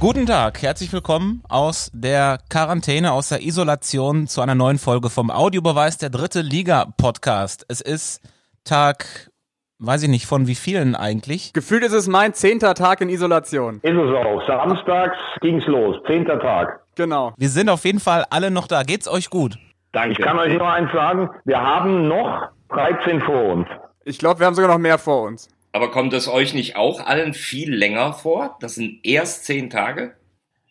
Guten 0.00 0.24
Tag, 0.24 0.62
herzlich 0.62 0.94
willkommen 0.94 1.42
aus 1.50 1.90
der 1.92 2.38
Quarantäne, 2.48 3.12
aus 3.12 3.28
der 3.28 3.42
Isolation 3.42 4.26
zu 4.28 4.40
einer 4.40 4.54
neuen 4.54 4.78
Folge 4.78 5.10
vom 5.10 5.30
Audiobeweis 5.30 5.98
der 5.98 6.08
dritte 6.08 6.40
Liga 6.40 6.86
Podcast. 6.96 7.66
Es 7.68 7.82
ist 7.82 8.22
Tag, 8.64 9.30
weiß 9.78 10.04
ich 10.04 10.08
nicht, 10.08 10.24
von 10.24 10.46
wie 10.46 10.54
vielen 10.54 10.96
eigentlich? 10.96 11.52
Gefühlt 11.52 11.84
ist 11.84 11.92
es 11.92 12.08
mein 12.08 12.32
zehnter 12.32 12.72
Tag 12.72 13.02
in 13.02 13.10
Isolation. 13.10 13.80
Ist 13.82 13.92
es 13.92 14.26
auch. 14.26 14.42
Samstags 14.46 15.18
ging's 15.42 15.66
los. 15.66 15.96
Zehnter 16.06 16.40
Tag. 16.40 16.80
Genau. 16.94 17.34
Wir 17.36 17.50
sind 17.50 17.68
auf 17.68 17.84
jeden 17.84 18.00
Fall 18.00 18.24
alle 18.30 18.50
noch 18.50 18.68
da. 18.68 18.84
Geht's 18.84 19.06
euch 19.06 19.28
gut? 19.28 19.58
Danke. 19.92 20.12
Ich 20.12 20.18
kann 20.18 20.38
euch 20.38 20.56
nur 20.56 20.66
eins 20.66 20.90
sagen. 20.94 21.28
Wir 21.44 21.60
haben 21.60 22.08
noch 22.08 22.48
13 22.70 23.20
vor 23.20 23.52
uns. 23.52 23.66
Ich 24.06 24.18
glaube, 24.18 24.40
wir 24.40 24.46
haben 24.46 24.54
sogar 24.54 24.70
noch 24.70 24.78
mehr 24.78 24.96
vor 24.96 25.24
uns. 25.24 25.50
Aber 25.72 25.90
kommt 25.90 26.12
es 26.12 26.28
euch 26.28 26.54
nicht 26.54 26.76
auch 26.76 27.06
allen 27.06 27.32
viel 27.32 27.72
länger 27.72 28.12
vor? 28.12 28.56
Das 28.60 28.74
sind 28.74 29.00
erst 29.04 29.44
zehn 29.44 29.70
Tage? 29.70 30.14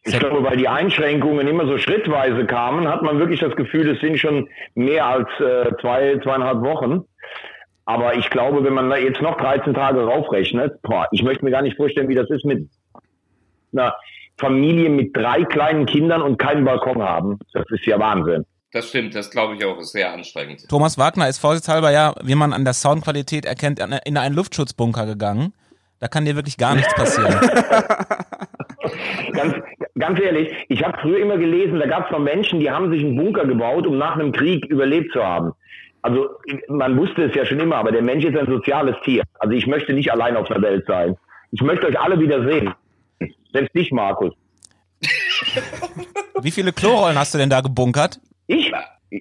Ich 0.04 0.18
glaube, 0.18 0.44
weil 0.44 0.58
die 0.58 0.68
Einschränkungen 0.68 1.48
immer 1.48 1.66
so 1.66 1.78
schrittweise 1.78 2.46
kamen, 2.46 2.88
hat 2.88 3.02
man 3.02 3.20
wirklich 3.20 3.40
das 3.40 3.56
Gefühl, 3.56 3.90
es 3.90 4.00
sind 4.02 4.18
schon 4.18 4.50
mehr 4.74 5.06
als 5.06 5.28
äh, 5.40 5.72
zwei, 5.82 6.18
zweieinhalb 6.24 6.62
Wochen. 6.62 7.04
Aber 7.86 8.16
ich 8.16 8.30
glaube, 8.30 8.64
wenn 8.64 8.74
man 8.74 8.90
da 8.90 8.98
jetzt 8.98 9.22
noch 9.22 9.38
13 9.38 9.74
Tage 9.74 10.04
raufrechnet, 10.04 10.82
boah, 10.84 11.08
ich 11.12 11.24
möchte 11.24 11.44
mir 11.44 11.52
gar 11.52 11.62
nicht 11.62 11.78
vorstellen, 11.78 12.08
wie 12.08 12.16
das 12.16 12.30
ist 12.30 12.46
mit 12.46 12.70
einer 13.74 13.96
Familie 14.38 14.90
mit 14.90 15.16
drei 15.16 15.44
kleinen 15.44 15.86
Kindern 15.86 16.22
und 16.22 16.38
keinen 16.38 16.66
Balkon 16.66 17.02
haben. 17.02 17.40
Das 17.54 17.66
ist 17.70 17.86
ja 17.86 18.00
Wahnsinn. 18.00 18.46
Das 18.72 18.90
stimmt, 18.90 19.16
das 19.16 19.32
glaube 19.32 19.56
ich 19.56 19.66
auch, 19.66 19.80
ist 19.80 19.94
sehr 19.94 20.14
anstrengend. 20.14 20.68
Thomas 20.70 20.98
Wagner 21.00 21.28
ist 21.28 21.40
vorsichtshalber 21.40 21.92
ja, 21.92 22.14
wie 22.22 22.36
man 22.36 22.54
an 22.54 22.66
der 22.66 22.74
Soundqualität 22.74 23.46
erkennt, 23.46 23.80
in 23.80 24.18
einen 24.18 24.36
Luftschutzbunker 24.36 25.08
gegangen. 25.08 25.54
Da 26.00 26.08
kann 26.08 26.26
dir 26.26 26.36
wirklich 26.36 26.58
gar 26.58 26.76
nichts 26.76 26.94
passieren. 26.94 27.34
ganz, 29.34 29.56
ganz 29.98 30.20
ehrlich, 30.20 30.54
ich 30.70 30.84
habe 30.84 30.98
früher 31.02 31.20
immer 31.20 31.38
gelesen, 31.38 31.80
da 31.80 31.88
gab 31.88 32.06
es 32.06 32.12
noch 32.12 32.20
Menschen, 32.20 32.60
die 32.60 32.70
haben 32.70 32.92
sich 32.92 33.04
einen 33.04 33.16
Bunker 33.16 33.46
gebaut, 33.46 33.88
um 33.88 33.98
nach 33.98 34.16
einem 34.16 34.32
Krieg 34.32 34.64
überlebt 34.66 35.14
zu 35.14 35.24
haben. 35.24 35.54
Also 36.02 36.30
man 36.68 36.98
wusste 36.98 37.24
es 37.24 37.36
ja 37.36 37.46
schon 37.46 37.60
immer, 37.60 37.76
aber 37.78 37.92
der 37.92 38.04
Mensch 38.04 38.24
ist 38.24 38.38
ein 38.38 38.46
soziales 38.48 38.96
Tier. 39.04 39.24
Also 39.40 39.56
ich 39.56 39.68
möchte 39.68 39.94
nicht 39.94 40.12
allein 40.12 40.38
auf 40.38 40.48
der 40.48 40.62
Welt 40.62 40.86
sein. 40.88 41.18
Ich 41.52 41.62
möchte 41.62 41.88
euch 41.88 42.00
alle 42.00 42.20
wieder 42.20 42.48
sehen. 42.48 42.74
Selbst 43.52 43.76
dich, 43.76 43.92
Markus. 43.92 44.34
Wie 46.42 46.52
viele 46.52 46.72
Klorollen 46.72 47.18
hast 47.18 47.34
du 47.34 47.38
denn 47.38 47.50
da 47.50 47.62
gebunkert? 47.62 48.22
Ich? 48.50 48.72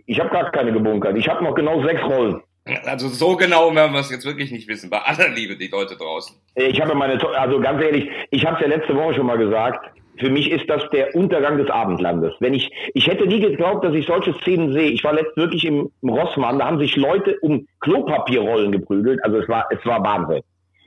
Ich 0.06 0.18
habe 0.18 0.30
gar 0.30 0.50
keine 0.50 0.72
gebunkert. 0.72 1.16
Ich 1.16 1.28
habe 1.28 1.44
noch 1.44 1.54
genau 1.54 1.84
sechs 1.84 2.02
Rollen. 2.02 2.42
Also 2.84 3.08
so 3.08 3.36
genau 3.36 3.74
werden 3.74 3.92
wir 3.92 4.00
es 4.00 4.10
jetzt 4.10 4.26
wirklich 4.26 4.50
nicht 4.50 4.68
wissen. 4.68 4.90
Bei 4.90 4.98
aller 4.98 5.28
Liebe, 5.28 5.56
die 5.56 5.68
Leute 5.68 5.96
draußen. 5.96 6.36
Ich 6.56 6.80
habe 6.80 6.94
meine, 6.94 7.22
also 7.36 7.60
ganz 7.60 7.82
ehrlich, 7.82 8.08
ich 8.30 8.44
habe 8.44 8.56
es 8.56 8.62
ja 8.62 8.68
letzte 8.68 8.94
Woche 8.94 9.14
schon 9.14 9.26
mal 9.26 9.38
gesagt. 9.38 9.90
Für 10.18 10.30
mich 10.30 10.50
ist 10.50 10.68
das 10.68 10.82
der 10.92 11.14
Untergang 11.14 11.58
des 11.58 11.70
Abendlandes. 11.70 12.32
Wenn 12.40 12.54
ich, 12.54 12.70
ich 12.94 13.06
hätte 13.06 13.26
nie 13.26 13.40
geglaubt, 13.40 13.84
dass 13.84 13.94
ich 13.94 14.06
solche 14.06 14.34
Szenen 14.40 14.72
sehe. 14.72 14.90
Ich 14.90 15.04
war 15.04 15.12
letzt 15.12 15.36
wirklich 15.36 15.64
im, 15.64 15.90
im 16.02 16.08
Rossmann, 16.08 16.58
da 16.58 16.66
haben 16.66 16.78
sich 16.78 16.96
Leute 16.96 17.38
um 17.40 17.66
Klopapierrollen 17.80 18.72
geprügelt. 18.72 19.22
Also 19.24 19.38
es 19.38 19.48
war, 19.48 19.66
es 19.70 19.84
war 19.84 20.02
Wahnsinn. 20.02 20.42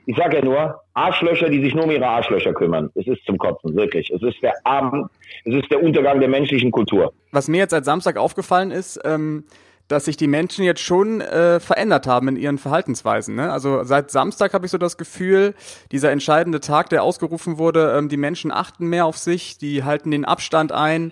Ich 0.08 0.17
sage 0.17 0.38
ja 0.38 0.44
nur, 0.44 0.81
Arschlöcher, 0.94 1.50
die 1.50 1.61
sich 1.61 1.73
nur 1.73 1.86
um 1.86 1.92
ihre 1.92 2.08
Arschlöcher 2.08 2.53
kümmern. 2.53 2.89
Es 2.95 3.08
ist 3.08 3.25
zum 3.25 3.38
Kotzen, 3.38 3.75
wirklich. 3.75 4.09
Es 4.09 4.22
ist 4.22 4.42
der 4.42 4.53
Abend, 4.66 5.09
es 5.45 5.56
ist 5.56 5.72
der 5.72 5.81
Untergang 5.81 6.20
der 6.20 6.30
menschlichen 6.30 6.72
Kultur. 6.72 7.14
Was 7.31 7.47
mir 7.47 7.59
jetzt 7.59 7.72
seit 7.72 7.86
Samstag 7.86 8.17
aufgefallen 8.17 8.72
ist, 8.72 9.00
ähm, 9.06 9.45
dass 9.92 10.06
sich 10.06 10.16
die 10.16 10.28
Menschen 10.28 10.64
jetzt 10.64 10.81
schon 10.81 11.22
äh, 11.22 11.59
verändert 11.59 12.08
haben 12.08 12.30
in 12.30 12.38
ihren 12.38 12.58
Verhaltensweisen. 12.58 13.36
Ne? 13.36 13.52
Also 13.52 13.84
seit 13.84 14.09
Samstag 14.09 14.53
habe 14.53 14.66
ich 14.66 14.72
so 14.72 14.78
das 14.78 14.97
Gefühl, 14.97 15.53
dieser 15.92 16.12
entscheidende 16.12 16.62
Tag, 16.62 16.90
der 16.90 17.03
ausgerufen 17.03 17.58
wurde, 17.58 17.96
ähm, 17.97 18.08
die 18.08 18.18
Menschen 18.18 18.52
achten 18.52 18.88
mehr 18.88 19.06
auf 19.06 19.18
sich, 19.18 19.58
die 19.58 19.84
halten 19.84 20.12
den 20.12 20.23
Abstand 20.23 20.72
ein. 20.72 21.12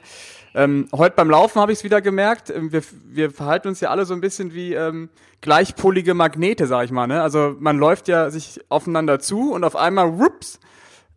Ähm, 0.56 0.88
heute 0.92 1.16
beim 1.16 1.30
Laufen 1.30 1.62
habe 1.62 1.72
ich 1.72 1.80
es 1.80 1.84
wieder 1.84 2.02
gemerkt. 2.02 2.50
Ähm, 2.50 2.72
wir, 2.72 2.82
wir 3.06 3.32
verhalten 3.32 3.68
uns 3.68 3.80
ja 3.80 3.90
alle 3.90 4.06
so 4.06 4.14
ein 4.14 4.22
bisschen 4.22 4.54
wie 4.54 4.74
ähm, 4.74 5.10
gleichpolige 5.42 6.14
Magnete, 6.14 6.68
sag 6.68 6.86
ich 6.86 6.92
mal. 6.92 7.08
Ne? 7.08 7.22
Also 7.22 7.56
man 7.60 7.78
läuft 7.78 8.08
ja 8.08 8.30
sich 8.30 8.60
aufeinander 8.70 9.20
zu 9.20 9.54
und 9.54 9.64
auf 9.64 9.76
einmal, 9.76 10.20
whoops, 10.20 10.60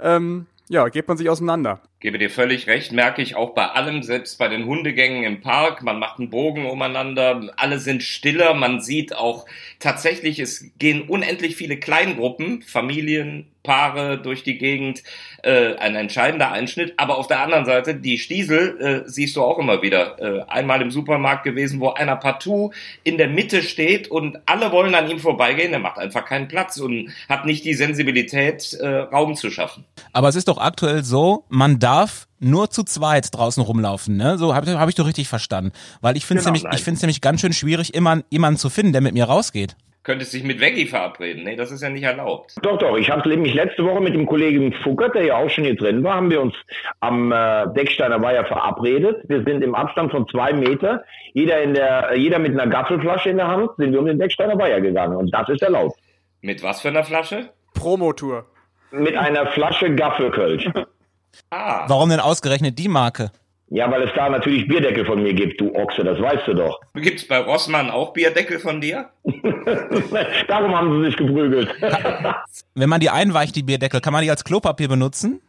ähm, 0.01 0.47
ja, 0.69 0.89
geht 0.89 1.09
man 1.09 1.17
sich 1.17 1.29
auseinander. 1.31 1.81
Gebe 2.03 2.19
dir 2.19 2.31
völlig 2.31 2.67
recht, 2.67 2.91
merke 2.91 3.23
ich 3.23 3.37
auch 3.37 3.55
bei 3.55 3.65
allem, 3.65 4.03
selbst 4.03 4.37
bei 4.37 4.49
den 4.49 4.67
Hundegängen 4.67 5.23
im 5.23 5.41
Park, 5.41 5.85
man 5.85 6.01
macht 6.01 6.19
einen 6.19 6.31
Bogen 6.31 6.67
umeinander, 6.67 7.53
alle 7.57 7.79
sind 7.79 8.03
stiller, 8.03 8.55
man 8.55 8.81
sieht 8.81 9.15
auch 9.15 9.47
tatsächlich, 9.79 10.41
es 10.41 10.73
gehen 10.81 11.03
unendlich 11.03 11.55
viele 11.55 11.77
Kleingruppen, 11.77 12.63
Familien, 12.63 13.53
Paare 13.63 14.19
durch 14.19 14.43
die 14.43 14.59
Gegend, 14.59 15.03
äh, 15.43 15.77
ein 15.77 15.95
entscheidender 15.95 16.51
Einschnitt. 16.51 16.95
Aber 16.97 17.19
auf 17.19 17.27
der 17.27 17.41
anderen 17.41 17.65
Seite, 17.65 17.95
die 17.95 18.19
Stiesel 18.19 19.05
äh, 19.07 19.09
siehst 19.09 19.37
du 19.37 19.43
auch 19.43 19.59
immer 19.59 19.83
wieder. 19.83 20.19
Äh, 20.21 20.43
einmal 20.49 20.83
im 20.83 20.91
Supermarkt 20.91 21.45
gewesen, 21.45 21.81
wo 21.81 21.91
einer 21.91 22.17
partout 22.17 22.73
in 23.05 23.19
der 23.19 23.29
Mitte 23.29 23.63
steht 23.63 24.09
und 24.09 24.39
alle 24.47 24.73
wollen 24.73 24.95
an 24.95 25.09
ihm 25.09 25.21
vorbeigehen. 25.21 25.73
Er 25.73 25.79
macht 25.79 25.99
einfach 25.99 26.25
keinen 26.25 26.49
Platz 26.49 26.79
und 26.79 27.11
hat 27.29 27.47
nicht 27.47 27.65
die 27.65 27.75
Sensibilität, 27.75 28.75
äh, 28.75 28.87
Raum 28.87 29.37
zu 29.37 29.51
schaffen. 29.51 29.85
Aber 30.13 30.29
es 30.29 30.37
ist 30.37 30.49
doch 30.49 30.59
aktuell 30.59 31.05
so, 31.05 31.45
man 31.49 31.79
darf 31.79 31.92
nur 32.39 32.71
zu 32.71 32.83
zweit 32.83 33.35
draußen 33.35 33.63
rumlaufen, 33.63 34.17
ne? 34.17 34.39
So 34.39 34.55
habe 34.55 34.79
hab 34.79 34.89
ich 34.89 34.95
doch 34.95 35.07
richtig 35.07 35.29
verstanden. 35.29 35.73
Weil 36.01 36.17
ich 36.17 36.27
finde 36.27 36.41
es 36.41 36.47
genau, 36.47 36.59
nämlich, 36.59 36.75
ich 36.75 36.85
finde 36.85 36.97
es 36.97 37.03
nämlich 37.03 37.21
ganz 37.21 37.41
schön 37.41 37.53
schwierig, 37.53 37.95
immer 37.95 38.23
jemanden 38.31 38.59
zu 38.59 38.71
finden, 38.71 38.93
der 38.93 39.01
mit 39.01 39.15
mir 39.15 39.25
rausgeht 39.25 39.77
könntest 40.05 40.33
dich 40.33 40.43
mit 40.43 40.61
Veggie 40.61 40.87
verabreden. 40.87 41.45
Nee, 41.45 41.57
das 41.57 41.71
ist 41.71 41.83
ja 41.83 41.89
nicht 41.89 42.03
erlaubt. 42.03 42.55
Doch, 42.63 42.79
doch. 42.79 42.97
Ich 42.97 43.11
habe 43.11 43.37
mich 43.37 43.55
letzte 43.55 43.85
Woche 43.85 44.01
mit 44.01 44.15
dem 44.15 44.27
Kollegen 44.27 44.73
Fuckert, 44.73 45.15
der 45.15 45.25
ja 45.25 45.37
auch 45.37 45.49
schon 45.49 45.65
hier 45.65 45.77
drin 45.77 46.03
war, 46.03 46.15
haben 46.17 46.31
wir 46.31 46.41
uns 46.41 46.55
am 47.01 47.31
äh, 47.31 47.73
Decksteiner 47.75 48.21
Weiher 48.21 48.45
verabredet. 48.45 49.23
Wir 49.29 49.45
sind 49.45 49.63
im 49.63 49.75
Abstand 49.75 50.11
von 50.11 50.27
zwei 50.29 50.53
Meter, 50.53 51.05
jeder, 51.35 51.63
in 51.63 51.75
der, 51.75 52.17
jeder 52.17 52.39
mit 52.39 52.53
einer 52.53 52.67
Gaffelflasche 52.67 53.31
in 53.31 53.37
der 53.37 53.49
Hand, 53.49 53.71
sind 53.77 53.93
wir 53.93 54.01
um 54.01 54.07
den 54.07 54.19
Decksteiner 54.19 54.59
Weiher 54.59 54.81
gegangen. 54.81 55.17
Und 55.17 55.33
das 55.33 55.49
ist 55.49 55.63
erlaubt. 55.63 55.97
Mit 56.41 56.63
was 56.63 56.81
für 56.81 56.89
einer 56.89 57.05
Flasche? 57.05 57.51
Promotour. 57.75 58.47
Mit 58.91 59.17
einer 59.17 59.47
Flasche 59.47 59.95
Gaffelkölsch. 59.95 60.69
ah. 61.51 61.85
Warum 61.89 62.11
denn 62.11 62.21
ausgerechnet 62.21 62.79
die 62.79 62.89
Marke? 62.89 63.31
Ja, 63.75 63.91
weil 63.91 64.03
es 64.03 64.11
da 64.15 64.29
natürlich 64.29 64.69
Bierdeckel 64.69 65.07
von 65.07 65.23
mir 65.23 65.33
gibt, 65.33 65.59
du 65.59 65.75
Ochse, 65.75 66.05
das 66.05 66.21
weißt 66.21 66.47
du 66.47 66.53
doch. 66.53 66.79
Gibt's 66.95 67.27
bei 67.27 67.39
Rossmann 67.39 67.91
auch 67.91 68.13
Bierdeckel 68.13 68.59
von 68.59 68.83
dir? 68.83 69.09
Darum 70.49 70.77
haben 70.77 70.99
sie 70.99 71.07
sich 71.07 71.17
geprügelt. 71.17 71.75
Wenn 72.75 72.91
man 72.91 73.01
die 73.01 73.09
einweicht, 73.09 73.57
die 73.57 73.63
Bierdeckel, 73.63 74.03
kann 74.03 74.13
man 74.13 74.23
die 74.23 74.31
als 74.31 74.45
Klopapier 74.45 74.89
benutzen? 74.89 75.41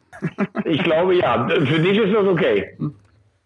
Ich 0.64 0.82
glaube 0.84 1.16
ja. 1.16 1.46
Für 1.48 1.80
dich 1.80 1.98
ist 1.98 2.14
das 2.14 2.26
okay. 2.26 2.78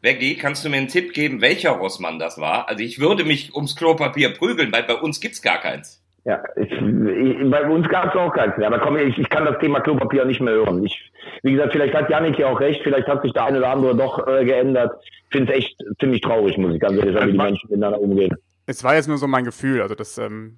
Veggie, 0.01 0.35
kannst 0.35 0.63
du 0.63 0.69
mir 0.69 0.77
einen 0.77 0.89
Tipp 0.89 1.11
geben, 1.11 1.41
welcher 1.41 1.71
Rossmann 1.71 2.19
das 2.19 2.37
war? 2.37 2.69
Also 2.69 2.83
ich 2.83 2.99
würde 2.99 3.23
mich 3.23 3.55
ums 3.55 3.75
Klopapier 3.75 4.29
prügeln, 4.35 4.71
weil 4.71 4.83
bei 4.83 4.93
uns 4.93 5.19
gibt's 5.19 5.41
gar 5.41 5.59
keins. 5.59 6.03
Ja, 6.27 6.43
ich, 6.57 6.69
ich, 6.69 7.49
bei 7.49 7.69
uns 7.69 7.88
gab 7.88 8.13
es 8.13 8.19
auch 8.19 8.33
keins 8.33 8.57
mehr. 8.57 8.67
Aber 8.67 8.79
komm, 8.79 8.97
ich, 8.97 9.17
ich 9.17 9.29
kann 9.29 9.45
das 9.45 9.57
Thema 9.59 9.79
Klopapier 9.79 10.25
nicht 10.25 10.41
mehr 10.41 10.55
hören. 10.55 10.83
Ich, 10.83 11.09
wie 11.41 11.53
gesagt, 11.53 11.71
vielleicht 11.71 11.93
hat 11.93 12.09
Janik 12.09 12.38
ja 12.38 12.47
auch 12.47 12.59
recht, 12.59 12.81
vielleicht 12.83 13.07
hat 13.07 13.21
sich 13.21 13.31
der 13.31 13.45
eine 13.45 13.59
oder 13.59 13.69
andere 13.69 13.95
doch 13.95 14.27
äh, 14.27 14.43
geändert. 14.43 14.91
Ich 15.01 15.37
finde 15.37 15.53
es 15.53 15.59
echt 15.59 15.81
ziemlich 16.01 16.19
traurig, 16.19 16.57
muss 16.57 16.73
ich 16.73 16.81
ganz 16.81 16.97
ehrlich 16.97 17.13
sagen, 17.13 17.27
wie 17.27 17.31
die 17.31 17.37
Menschen 17.37 17.69
miteinander 17.69 18.01
umgehen. 18.01 18.35
Es 18.66 18.83
war 18.83 18.95
jetzt 18.95 19.07
nur 19.07 19.17
so 19.17 19.27
mein 19.27 19.45
Gefühl, 19.45 19.81
also 19.81 19.95
dass, 19.95 20.17
ähm, 20.17 20.57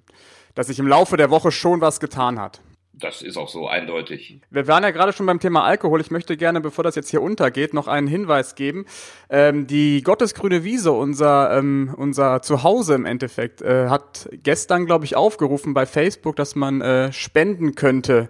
dass 0.56 0.66
sich 0.66 0.80
im 0.80 0.88
Laufe 0.88 1.16
der 1.16 1.30
Woche 1.30 1.52
schon 1.52 1.80
was 1.80 2.00
getan 2.00 2.40
hat. 2.40 2.60
Das 3.00 3.22
ist 3.22 3.36
auch 3.36 3.48
so 3.48 3.66
eindeutig. 3.66 4.40
Wir 4.50 4.66
waren 4.68 4.82
ja 4.82 4.90
gerade 4.90 5.12
schon 5.12 5.26
beim 5.26 5.40
Thema 5.40 5.64
Alkohol. 5.64 6.00
Ich 6.00 6.10
möchte 6.10 6.36
gerne, 6.36 6.60
bevor 6.60 6.84
das 6.84 6.94
jetzt 6.94 7.10
hier 7.10 7.22
untergeht, 7.22 7.72
noch 7.72 7.88
einen 7.88 8.06
Hinweis 8.06 8.54
geben. 8.54 8.84
Ähm, 9.30 9.66
die 9.66 10.02
Gottesgrüne 10.02 10.64
Wiese, 10.64 10.92
unser, 10.92 11.56
ähm, 11.56 11.94
unser 11.96 12.42
Zuhause 12.42 12.94
im 12.94 13.06
Endeffekt, 13.06 13.62
äh, 13.62 13.88
hat 13.88 14.28
gestern, 14.32 14.86
glaube 14.86 15.06
ich, 15.06 15.16
aufgerufen 15.16 15.72
bei 15.72 15.86
Facebook, 15.86 16.36
dass 16.36 16.54
man 16.54 16.80
äh, 16.80 17.12
spenden 17.12 17.74
könnte 17.74 18.28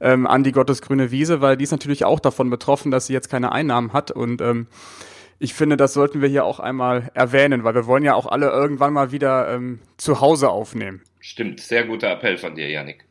ähm, 0.00 0.26
an 0.26 0.44
die 0.44 0.52
Gottesgrüne 0.52 1.10
Wiese, 1.10 1.40
weil 1.40 1.56
die 1.56 1.64
ist 1.64 1.72
natürlich 1.72 2.04
auch 2.04 2.20
davon 2.20 2.50
betroffen, 2.50 2.90
dass 2.90 3.06
sie 3.06 3.14
jetzt 3.14 3.30
keine 3.30 3.52
Einnahmen 3.52 3.92
hat. 3.92 4.10
Und 4.10 4.42
ähm, 4.42 4.66
ich 5.38 5.54
finde, 5.54 5.76
das 5.76 5.94
sollten 5.94 6.20
wir 6.20 6.28
hier 6.28 6.44
auch 6.44 6.60
einmal 6.60 7.10
erwähnen, 7.14 7.64
weil 7.64 7.74
wir 7.74 7.86
wollen 7.86 8.04
ja 8.04 8.14
auch 8.14 8.26
alle 8.26 8.50
irgendwann 8.50 8.92
mal 8.92 9.10
wieder 9.10 9.52
ähm, 9.54 9.80
zu 9.96 10.20
Hause 10.20 10.50
aufnehmen. 10.50 11.02
Stimmt, 11.20 11.60
sehr 11.60 11.84
guter 11.84 12.10
Appell 12.10 12.36
von 12.36 12.54
dir, 12.54 12.68
Janik. 12.68 13.04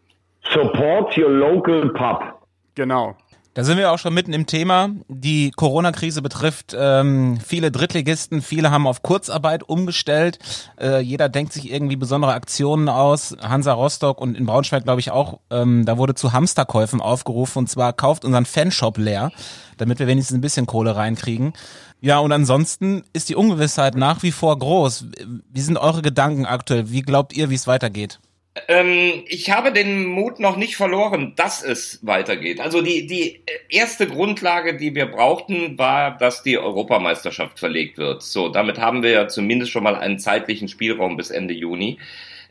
Support 0.53 1.18
your 1.18 1.30
local 1.30 1.89
pub. 1.94 2.42
Genau. 2.75 3.15
Da 3.53 3.65
sind 3.65 3.77
wir 3.77 3.92
auch 3.92 4.00
schon 4.00 4.13
mitten 4.13 4.31
im 4.31 4.45
Thema. 4.45 4.92
Die 5.09 5.51
Corona-Krise 5.51 6.21
betrifft 6.21 6.74
ähm, 6.77 7.38
viele 7.45 7.69
Drittligisten. 7.69 8.42
Viele 8.42 8.71
haben 8.71 8.88
auf 8.88 9.03
Kurzarbeit 9.03 9.63
umgestellt. 9.63 10.39
Äh, 10.80 11.01
jeder 11.01 11.27
denkt 11.27 11.51
sich 11.51 11.69
irgendwie 11.69 11.98
besondere 11.98 12.31
Aktionen 12.31 12.88
aus. 12.88 13.36
Hansa 13.42 13.74
Rostock 13.74 14.21
und 14.21 14.38
in 14.38 14.45
Braunschweig, 14.45 14.86
glaube 14.86 15.01
ich, 15.01 15.12
auch. 15.12 15.42
Ähm, 15.50 15.86
da 15.86 15.98
wurde 15.98 16.15
zu 16.15 16.31
Hamsterkäufen 16.31 17.01
aufgerufen. 17.01 17.59
Und 17.59 17.68
zwar 17.68 17.92
kauft 17.92 18.24
unseren 18.24 18.45
Fanshop 18.45 18.98
leer, 18.98 19.31
damit 19.75 20.00
wir 20.00 20.07
wenigstens 20.07 20.38
ein 20.38 20.42
bisschen 20.42 20.65
Kohle 20.65 20.95
reinkriegen. 20.95 21.51
Ja, 22.00 22.19
und 22.19 22.31
ansonsten 22.31 23.03
ist 23.12 23.27
die 23.27 23.36
Ungewissheit 23.36 23.95
nach 23.95 24.24
wie 24.24 24.31
vor 24.31 24.57
groß. 24.57 25.07
Wie 25.51 25.62
sind 25.62 25.77
eure 25.77 26.01
Gedanken 26.01 26.45
aktuell? 26.45 26.89
Wie 26.89 27.01
glaubt 27.01 27.36
ihr, 27.36 27.50
wie 27.50 27.56
es 27.56 27.68
weitergeht? 27.68 28.19
Ähm, 28.68 29.24
ich 29.27 29.50
habe 29.50 29.71
den 29.71 30.06
Mut 30.06 30.39
noch 30.39 30.57
nicht 30.57 30.75
verloren, 30.75 31.33
dass 31.38 31.63
es 31.63 32.00
weitergeht. 32.01 32.59
Also 32.59 32.81
die, 32.81 33.07
die 33.07 33.42
erste 33.69 34.07
Grundlage, 34.07 34.75
die 34.75 34.94
wir 34.94 35.06
brauchten, 35.06 35.77
war, 35.77 36.18
dass 36.18 36.44
die 36.44 36.57
Europameisterschaft 36.57 37.59
verlegt 37.59 37.98
wird. 37.98 38.21
So, 38.24 38.50
damit 38.50 38.77
haben 38.77 39.03
wir 39.03 39.12
ja 39.12 39.27
zumindest 39.30 39.71
schon 39.71 39.83
mal 39.83 39.95
einen 39.95 40.19
zeitlichen 40.19 40.68
Spielraum 40.68 41.15
bis 41.15 41.30
Ende 41.30 41.53
Juni. 41.53 42.00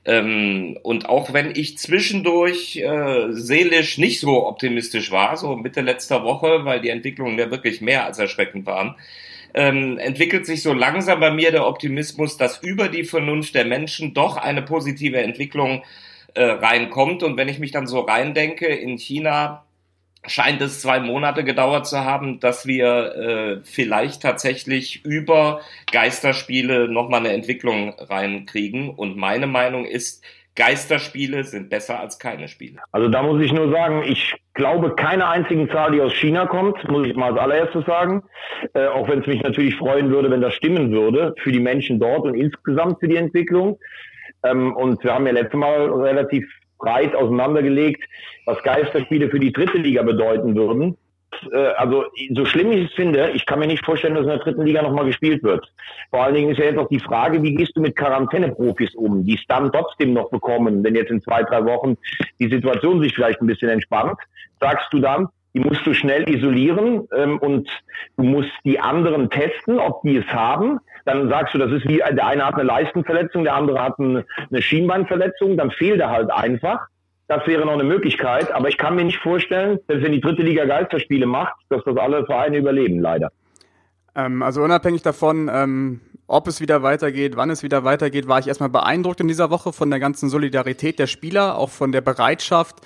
Ähm, 0.07 0.79
und 0.83 1.07
auch 1.07 1.35
wenn 1.35 1.55
ich 1.55 1.77
zwischendurch 1.77 2.77
äh, 2.77 3.27
seelisch 3.33 3.99
nicht 3.99 4.21
so 4.21 4.47
optimistisch 4.47 5.11
war, 5.11 5.37
so 5.37 5.57
Mitte 5.57 5.83
letzter 5.83 6.25
Woche, 6.25 6.65
weil 6.65 6.81
die 6.81 6.89
Entwicklungen 6.89 7.39
ja 7.39 7.51
wirklich 7.51 7.83
mehr 7.83 8.07
als 8.07 8.19
erschreckend 8.19 8.65
waren, 8.65 8.97
ähm, 9.55 9.99
entwickelt 9.99 10.47
sich 10.47 10.63
so 10.63 10.73
langsam 10.73 11.21
bei 11.21 11.31
mir 11.31 11.51
der 11.51 11.67
Optimismus, 11.67 12.37
dass 12.37 12.63
über 12.63 12.89
die 12.89 13.05
Vernunft 13.05 13.55
der 13.55 13.65
Menschen 13.65 14.15
doch 14.15 14.37
eine 14.37 14.63
positive 14.63 15.19
Entwicklung 15.19 15.83
äh, 16.35 16.45
reinkommt. 16.45 17.23
Und 17.23 17.37
wenn 17.37 17.49
ich 17.49 17.59
mich 17.59 17.73
dann 17.73 17.87
so 17.87 18.01
reindenke, 18.01 18.67
in 18.67 18.99
China 18.99 19.65
scheint 20.27 20.61
es 20.61 20.81
zwei 20.81 21.01
Monate 21.01 21.45
gedauert 21.45 21.87
zu 21.87 22.05
haben, 22.05 22.41
dass 22.41 22.67
wir 22.67 23.15
äh, 23.15 23.61
vielleicht 23.65 24.23
tatsächlich 24.23 25.05
über 25.05 25.63
Geisterspiele 25.91 26.89
nochmal 26.89 27.21
eine 27.21 27.33
Entwicklung 27.33 27.95
reinkriegen. 27.99 28.91
Und 28.91 29.17
meine 29.17 29.47
Meinung 29.47 29.87
ist, 29.87 30.23
Geisterspiele 30.57 31.45
sind 31.45 31.71
besser 31.71 32.01
als 32.01 32.19
keine 32.19 32.49
Spiele. 32.49 32.81
Also 32.93 33.09
da 33.09 33.23
muss 33.23 33.41
ich 33.41 33.53
nur 33.53 33.71
sagen, 33.71 34.03
ich 34.05 34.35
glaube 34.55 34.95
keine 34.95 35.29
einzigen 35.29 35.71
Zahl, 35.71 35.93
die 35.93 36.01
aus 36.01 36.13
China 36.15 36.47
kommt, 36.47 36.89
muss 36.91 37.07
ich 37.07 37.15
mal 37.15 37.31
als 37.31 37.39
allererstes 37.39 37.87
sagen. 37.87 38.23
Äh, 38.75 38.87
auch 38.89 39.09
wenn 39.09 39.21
es 39.21 39.27
mich 39.27 39.43
natürlich 39.43 39.77
freuen 39.77 40.11
würde, 40.11 40.31
wenn 40.31 40.41
das 40.41 40.55
stimmen 40.55 40.91
würde 40.93 41.35
für 41.39 41.53
die 41.53 41.61
Menschen 41.61 42.01
dort 42.01 42.25
und 42.25 42.35
insgesamt 42.35 43.01
für 43.01 43.09
die 43.09 43.17
Entwicklung. 43.17 43.79
Ähm, 44.43 44.75
und 44.77 45.03
wir 45.05 45.15
haben 45.15 45.27
ja 45.27 45.33
letztes 45.33 45.59
Mal 45.59 45.91
relativ 45.91 46.47
breit 46.79 47.15
auseinandergelegt, 47.15 48.03
was 48.47 48.63
Geisterspiele 48.63 49.31
für 49.31 49.39
die 49.39 49.53
dritte 49.53 49.79
Liga 49.79 50.03
bedeuten 50.03 50.57
würden. 50.57 50.97
Äh, 51.53 51.59
also 51.77 52.05
so 52.35 52.45
schlimm 52.45 52.73
ich 52.73 52.91
es 52.91 52.95
finde, 52.95 53.31
ich 53.31 53.47
kann 53.47 53.59
mir 53.59 53.67
nicht 53.67 53.85
vorstellen, 53.85 54.15
dass 54.15 54.25
in 54.25 54.31
der 54.31 54.39
dritten 54.39 54.63
Liga 54.63 54.83
nochmal 54.83 55.07
gespielt 55.07 55.43
wird. 55.43 55.67
Vor 56.11 56.25
allen 56.25 56.35
Dingen 56.35 56.51
ist 56.51 56.59
ja 56.59 56.67
jetzt 56.67 56.79
auch 56.79 56.89
die 56.89 57.01
Frage, 57.01 57.43
wie 57.43 57.55
gehst 57.55 57.77
du 57.77 57.81
mit 57.81 57.97
Quarantäneprofis 57.97 58.95
um, 58.95 59.25
die 59.25 59.35
es 59.35 59.45
dann 59.49 59.73
trotzdem 59.73 60.13
noch 60.13 60.31
bekommen, 60.31 60.85
wenn 60.85 60.95
jetzt 60.95 61.11
in 61.11 61.23
zwei, 61.23 61.43
drei 61.43 61.65
Wochen 61.65 61.97
die 62.39 62.49
Situation 62.49 63.03
sich 63.03 63.15
vielleicht 63.15 63.41
ein 63.41 63.47
bisschen 63.47 63.71
entspannt. 63.71 64.19
Sagst 64.61 64.93
du 64.93 65.01
dann, 65.01 65.29
die 65.55 65.61
musst 65.61 65.85
du 65.85 65.95
schnell 65.95 66.29
isolieren 66.29 67.09
ähm, 67.17 67.39
und 67.39 67.69
du 68.17 68.23
musst 68.23 68.53
die 68.65 68.79
anderen 68.79 69.31
testen, 69.31 69.79
ob 69.81 70.03
die 70.03 70.17
es 70.17 70.27
haben. 70.27 70.79
Dann 71.07 71.29
sagst 71.29 71.55
du, 71.55 71.59
das 71.59 71.73
ist 71.73 71.89
wie, 71.89 71.97
der 71.99 72.27
eine 72.27 72.47
hat 72.47 72.55
eine 72.55 72.65
Leistenverletzung, 72.65 73.45
der 73.45 73.55
andere 73.55 73.83
hat 73.83 73.99
eine, 73.99 74.25
eine 74.51 74.63
Schienbeinverletzung, 74.63 75.57
dann 75.57 75.71
fehlt 75.73 76.01
er 76.01 76.11
halt 76.11 76.31
einfach. 76.31 76.87
Das 77.31 77.47
wäre 77.47 77.65
noch 77.65 77.75
eine 77.75 77.85
Möglichkeit, 77.85 78.51
aber 78.51 78.69
ich 78.69 78.77
kann 78.77 78.97
mir 78.97 79.05
nicht 79.05 79.19
vorstellen, 79.19 79.79
dass 79.87 80.03
wenn 80.03 80.11
die 80.11 80.21
dritte 80.21 80.43
Liga 80.43 80.65
Geisterspiele 80.65 81.27
macht, 81.27 81.55
dass 81.69 81.81
das 81.85 81.97
alle 81.97 82.27
Vereine 82.27 82.59
überleben, 82.59 82.99
leider. 82.99 83.31
Ähm, 84.17 84.43
also 84.43 84.65
unabhängig 84.65 85.03
davon, 85.03 85.49
ähm, 85.49 86.01
ob 86.27 86.49
es 86.49 86.61
wieder 86.61 86.83
weitergeht, 86.83 87.37
wann 87.37 87.49
es 87.51 87.63
wieder 87.63 87.85
weitergeht, 87.85 88.27
war 88.27 88.41
ich 88.41 88.49
erstmal 88.49 88.69
beeindruckt 88.69 89.21
in 89.21 89.29
dieser 89.29 89.49
Woche 89.49 89.73
von 89.73 89.91
der 89.91 90.01
ganzen 90.01 90.29
Solidarität 90.29 90.99
der 90.99 91.07
Spieler, 91.07 91.57
auch 91.57 91.71
von 91.71 91.93
der 91.93 92.01
Bereitschaft, 92.01 92.79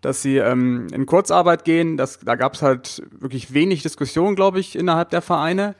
dass 0.00 0.20
sie 0.20 0.38
ähm, 0.38 0.88
in 0.92 1.06
Kurzarbeit 1.06 1.64
gehen. 1.64 1.96
Das, 1.96 2.18
da 2.18 2.34
gab 2.34 2.54
es 2.54 2.62
halt 2.62 3.04
wirklich 3.20 3.54
wenig 3.54 3.82
Diskussion, 3.82 4.34
glaube 4.34 4.58
ich, 4.58 4.76
innerhalb 4.76 5.10
der 5.10 5.22
Vereine. 5.22 5.76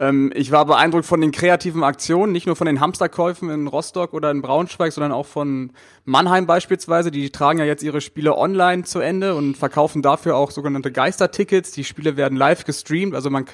Ähm, 0.00 0.32
ich 0.34 0.50
war 0.50 0.64
beeindruckt 0.66 1.06
von 1.06 1.20
den 1.20 1.30
kreativen 1.30 1.84
Aktionen, 1.84 2.32
nicht 2.32 2.46
nur 2.46 2.56
von 2.56 2.66
den 2.66 2.80
Hamsterkäufen 2.80 3.48
in 3.50 3.66
Rostock 3.66 4.12
oder 4.12 4.30
in 4.30 4.42
Braunschweig, 4.42 4.92
sondern 4.92 5.12
auch 5.12 5.26
von 5.26 5.72
Mannheim 6.04 6.46
beispielsweise. 6.46 7.10
Die 7.10 7.30
tragen 7.30 7.58
ja 7.58 7.64
jetzt 7.64 7.82
ihre 7.82 8.00
Spiele 8.00 8.36
online 8.36 8.84
zu 8.84 9.00
Ende 9.00 9.34
und 9.34 9.56
verkaufen 9.56 10.02
dafür 10.02 10.36
auch 10.36 10.50
sogenannte 10.50 10.90
Geistertickets. 10.90 11.70
Die 11.72 11.84
Spiele 11.84 12.16
werden 12.16 12.36
live 12.36 12.64
gestreamt, 12.64 13.14
also 13.14 13.30
man, 13.30 13.46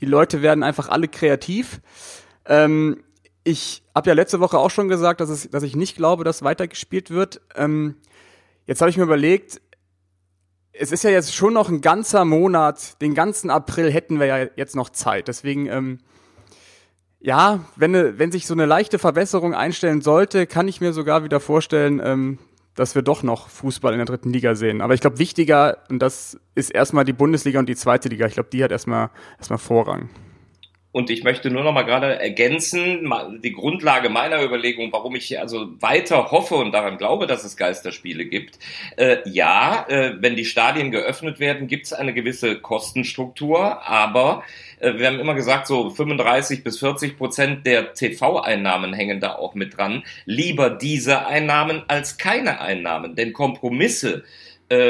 die 0.00 0.06
Leute 0.06 0.40
werden 0.42 0.62
einfach 0.62 0.88
alle 0.88 1.08
kreativ. 1.08 1.80
Ähm, 2.46 3.02
ich 3.44 3.82
habe 3.94 4.08
ja 4.08 4.14
letzte 4.14 4.40
Woche 4.40 4.58
auch 4.58 4.70
schon 4.70 4.88
gesagt, 4.88 5.20
dass, 5.20 5.28
es, 5.28 5.50
dass 5.50 5.62
ich 5.62 5.76
nicht 5.76 5.96
glaube, 5.96 6.24
dass 6.24 6.42
weitergespielt 6.42 7.10
wird. 7.10 7.40
Ähm, 7.54 7.96
jetzt 8.66 8.80
habe 8.80 8.90
ich 8.90 8.96
mir 8.96 9.02
überlegt, 9.02 9.60
es 10.72 10.92
ist 10.92 11.04
ja 11.04 11.10
jetzt 11.10 11.34
schon 11.34 11.54
noch 11.54 11.68
ein 11.68 11.80
ganzer 11.80 12.24
Monat, 12.24 13.00
den 13.00 13.14
ganzen 13.14 13.50
April 13.50 13.90
hätten 13.90 14.18
wir 14.18 14.26
ja 14.26 14.46
jetzt 14.56 14.74
noch 14.74 14.90
Zeit. 14.90 15.28
Deswegen, 15.28 15.66
ähm, 15.66 15.98
ja, 17.20 17.60
wenn, 17.76 18.18
wenn 18.18 18.32
sich 18.32 18.46
so 18.46 18.54
eine 18.54 18.66
leichte 18.66 18.98
Verbesserung 18.98 19.54
einstellen 19.54 20.00
sollte, 20.00 20.46
kann 20.46 20.68
ich 20.68 20.80
mir 20.80 20.92
sogar 20.92 21.24
wieder 21.24 21.40
vorstellen, 21.40 22.00
ähm, 22.02 22.38
dass 22.74 22.94
wir 22.94 23.02
doch 23.02 23.22
noch 23.22 23.48
Fußball 23.48 23.92
in 23.92 23.98
der 23.98 24.06
dritten 24.06 24.32
Liga 24.32 24.54
sehen. 24.54 24.80
Aber 24.80 24.94
ich 24.94 25.00
glaube, 25.00 25.18
wichtiger, 25.18 25.78
und 25.90 25.98
das 25.98 26.40
ist 26.54 26.70
erstmal 26.70 27.04
die 27.04 27.12
Bundesliga 27.12 27.58
und 27.58 27.68
die 27.68 27.76
zweite 27.76 28.08
Liga, 28.08 28.26
ich 28.26 28.34
glaube, 28.34 28.48
die 28.50 28.64
hat 28.64 28.70
erstmal 28.70 29.10
erstmal 29.38 29.58
Vorrang. 29.58 30.08
Und 30.92 31.08
ich 31.08 31.24
möchte 31.24 31.50
nur 31.50 31.64
noch 31.64 31.72
mal 31.72 31.84
gerade 31.84 32.20
ergänzen, 32.20 33.10
die 33.42 33.52
Grundlage 33.52 34.10
meiner 34.10 34.42
Überlegung, 34.42 34.92
warum 34.92 35.16
ich 35.16 35.40
also 35.40 35.68
weiter 35.80 36.30
hoffe 36.30 36.56
und 36.56 36.72
daran 36.72 36.98
glaube, 36.98 37.26
dass 37.26 37.44
es 37.44 37.56
Geisterspiele 37.56 38.26
gibt. 38.26 38.58
Äh, 38.96 39.18
ja, 39.24 39.86
äh, 39.88 40.16
wenn 40.20 40.36
die 40.36 40.44
Stadien 40.44 40.90
geöffnet 40.90 41.40
werden, 41.40 41.66
gibt 41.66 41.86
es 41.86 41.94
eine 41.94 42.12
gewisse 42.12 42.60
Kostenstruktur, 42.60 43.82
aber 43.88 44.44
äh, 44.80 44.98
wir 44.98 45.06
haben 45.06 45.18
immer 45.18 45.34
gesagt, 45.34 45.66
so 45.66 45.88
35 45.88 46.62
bis 46.62 46.78
40 46.78 47.16
Prozent 47.16 47.66
der 47.66 47.94
TV-Einnahmen 47.94 48.92
hängen 48.92 49.20
da 49.20 49.36
auch 49.36 49.54
mit 49.54 49.78
dran. 49.78 50.02
Lieber 50.26 50.68
diese 50.68 51.26
Einnahmen 51.26 51.84
als 51.88 52.18
keine 52.18 52.60
Einnahmen, 52.60 53.14
denn 53.14 53.32
Kompromisse 53.32 54.24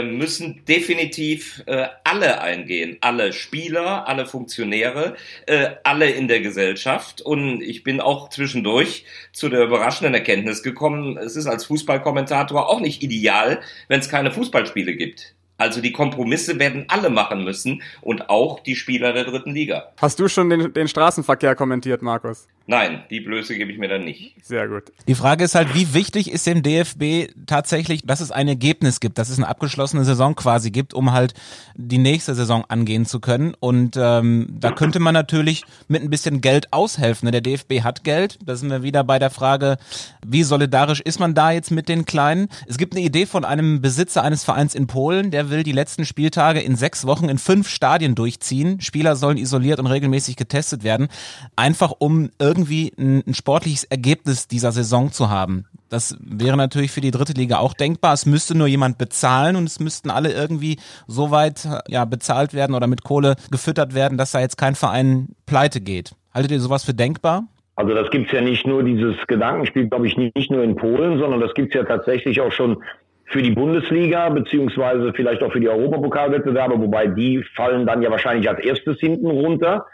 müssen 0.02 0.64
definitiv 0.67 1.62
äh, 1.67 1.88
alle 2.05 2.40
eingehen. 2.40 2.99
Alle 3.00 3.32
Spieler, 3.32 4.06
alle 4.06 4.26
Funktionäre, 4.26 5.17
äh, 5.46 5.70
alle 5.82 6.11
in 6.11 6.29
der 6.29 6.40
Gesellschaft. 6.40 7.20
Und 7.20 7.62
ich 7.62 7.82
bin 7.82 8.00
auch 8.00 8.29
zwischendurch 8.29 9.05
zu 9.32 9.49
der 9.49 9.64
überraschenden 9.64 10.14
Erkenntnis 10.14 10.62
gekommen, 10.62 11.17
es 11.17 11.37
ist 11.37 11.46
als 11.46 11.64
Fußballkommentator 11.64 12.69
auch 12.69 12.81
nicht 12.81 13.02
ideal, 13.02 13.61
wenn 13.88 14.00
es 14.00 14.08
keine 14.08 14.31
Fußballspiele 14.31 14.94
gibt. 14.94 15.34
Also 15.62 15.81
die 15.81 15.93
Kompromisse 15.93 16.59
werden 16.59 16.87
alle 16.88 17.09
machen 17.09 17.44
müssen 17.44 17.82
und 18.00 18.29
auch 18.29 18.59
die 18.59 18.75
Spieler 18.75 19.12
der 19.12 19.23
dritten 19.23 19.55
Liga. 19.55 19.93
Hast 20.00 20.19
du 20.19 20.26
schon 20.26 20.50
den, 20.50 20.73
den 20.73 20.88
Straßenverkehr 20.88 21.55
kommentiert, 21.55 22.03
Markus? 22.03 22.49
Nein, 22.67 23.03
die 23.11 23.20
Blöße 23.20 23.56
gebe 23.56 23.73
ich 23.73 23.79
mir 23.79 23.88
dann 23.88 24.05
nicht. 24.05 24.35
Sehr 24.43 24.69
gut. 24.69 24.85
Die 25.09 25.14
Frage 25.14 25.44
ist 25.44 25.54
halt, 25.54 25.75
wie 25.75 25.95
wichtig 25.95 26.31
ist 26.31 26.47
dem 26.47 26.62
DFB 26.62 27.33
tatsächlich, 27.47 28.02
dass 28.04 28.21
es 28.21 28.31
ein 28.31 28.47
Ergebnis 28.47 29.00
gibt, 29.00 29.19
dass 29.19 29.31
es 29.31 29.38
eine 29.38 29.49
abgeschlossene 29.49 30.04
Saison 30.04 30.37
quasi 30.37 30.71
gibt, 30.71 30.95
um 30.95 31.12
halt 31.12 31.35
die 31.75 31.99
nächste 31.99 32.35
Saison 32.35 32.64
angehen 32.69 33.04
zu 33.04 33.21
können. 33.21 33.54
Und 33.59 33.97
ähm, 33.97 34.49
da 34.59 34.71
könnte 34.71 35.00
man 35.00 35.12
natürlich 35.12 35.64
mit 35.88 36.02
ein 36.02 36.11
bisschen 36.11 36.40
Geld 36.40 36.73
aushelfen. 36.73 37.31
Der 37.33 37.40
DFB 37.40 37.83
hat 37.83 38.04
Geld. 38.04 38.38
Da 38.45 38.54
sind 38.54 38.71
wir 38.71 38.83
wieder 38.83 39.02
bei 39.02 39.19
der 39.19 39.31
Frage, 39.31 39.76
wie 40.25 40.45
solidarisch 40.45 41.00
ist 41.00 41.19
man 41.19 41.35
da 41.35 41.50
jetzt 41.50 41.71
mit 41.73 41.88
den 41.88 42.04
Kleinen? 42.04 42.49
Es 42.66 42.78
gibt 42.78 42.95
eine 42.95 43.04
Idee 43.04 43.26
von 43.26 43.45
einem 43.45 43.81
Besitzer 43.81 44.23
eines 44.23 44.45
Vereins 44.45 44.75
in 44.75 44.87
Polen, 44.87 45.31
der 45.33 45.50
will 45.52 45.62
die 45.62 45.71
letzten 45.71 46.04
Spieltage 46.04 46.61
in 46.61 46.75
sechs 46.75 47.06
Wochen 47.06 47.28
in 47.28 47.38
fünf 47.38 47.68
Stadien 47.68 48.16
durchziehen. 48.16 48.80
Spieler 48.80 49.14
sollen 49.14 49.37
isoliert 49.37 49.78
und 49.78 49.87
regelmäßig 49.87 50.35
getestet 50.35 50.82
werden, 50.82 51.06
einfach 51.54 51.92
um 51.99 52.30
irgendwie 52.40 52.92
ein, 52.99 53.23
ein 53.25 53.35
sportliches 53.35 53.85
Ergebnis 53.85 54.49
dieser 54.49 54.73
Saison 54.73 55.12
zu 55.12 55.30
haben. 55.30 55.66
Das 55.88 56.16
wäre 56.21 56.56
natürlich 56.56 56.90
für 56.90 57.02
die 57.02 57.11
dritte 57.11 57.35
Liga 57.35 57.59
auch 57.59 57.75
denkbar. 57.75 58.14
Es 58.14 58.26
müsste 58.26 58.56
nur 58.56 58.66
jemand 58.66 58.99
bezahlen 58.99 59.54
und 59.54 59.64
es 59.64 59.78
müssten 59.78 60.11
alle 60.11 60.32
irgendwie 60.32 60.78
so 61.06 61.30
weit 61.30 61.68
ja, 61.87 62.04
bezahlt 62.06 62.54
werden 62.54 62.75
oder 62.75 62.88
mit 62.88 63.04
Kohle 63.04 63.37
gefüttert 63.50 63.94
werden, 63.94 64.18
dass 64.18 64.32
da 64.32 64.40
jetzt 64.40 64.56
kein 64.56 64.75
Verein 64.75 65.28
pleite 65.47 65.80
geht. 65.80 66.12
Haltet 66.35 66.50
ihr 66.50 66.61
sowas 66.61 66.82
für 66.82 66.94
denkbar? 66.94 67.44
Also 67.76 67.94
das 67.94 68.11
gibt's 68.11 68.32
ja 68.32 68.40
nicht 68.40 68.66
nur, 68.66 68.82
dieses 68.82 69.16
Gedankenspiel, 69.26 69.88
glaube 69.88 70.06
ich, 70.06 70.16
nicht 70.16 70.50
nur 70.50 70.62
in 70.62 70.76
Polen, 70.76 71.18
sondern 71.18 71.40
das 71.40 71.54
gibt's 71.54 71.75
ja 71.75 71.85
tatsächlich 71.85 72.40
auch 72.40 72.52
schon 72.52 72.82
für 73.26 73.43
die 73.43 73.50
Bundesliga, 73.50 74.29
beziehungsweise 74.29 75.12
vielleicht 75.14 75.43
auch 75.43 75.52
für 75.52 75.61
die 75.61 75.69
Europapokalwettbewerbe, 75.69 76.79
wobei 76.79 77.07
die 77.07 77.43
fallen 77.55 77.87
dann 77.87 78.02
ja 78.02 78.11
wahrscheinlich 78.11 78.49
als 78.49 78.64
erstes 78.64 78.99
hinten 79.00 79.26
runter. 79.26 79.87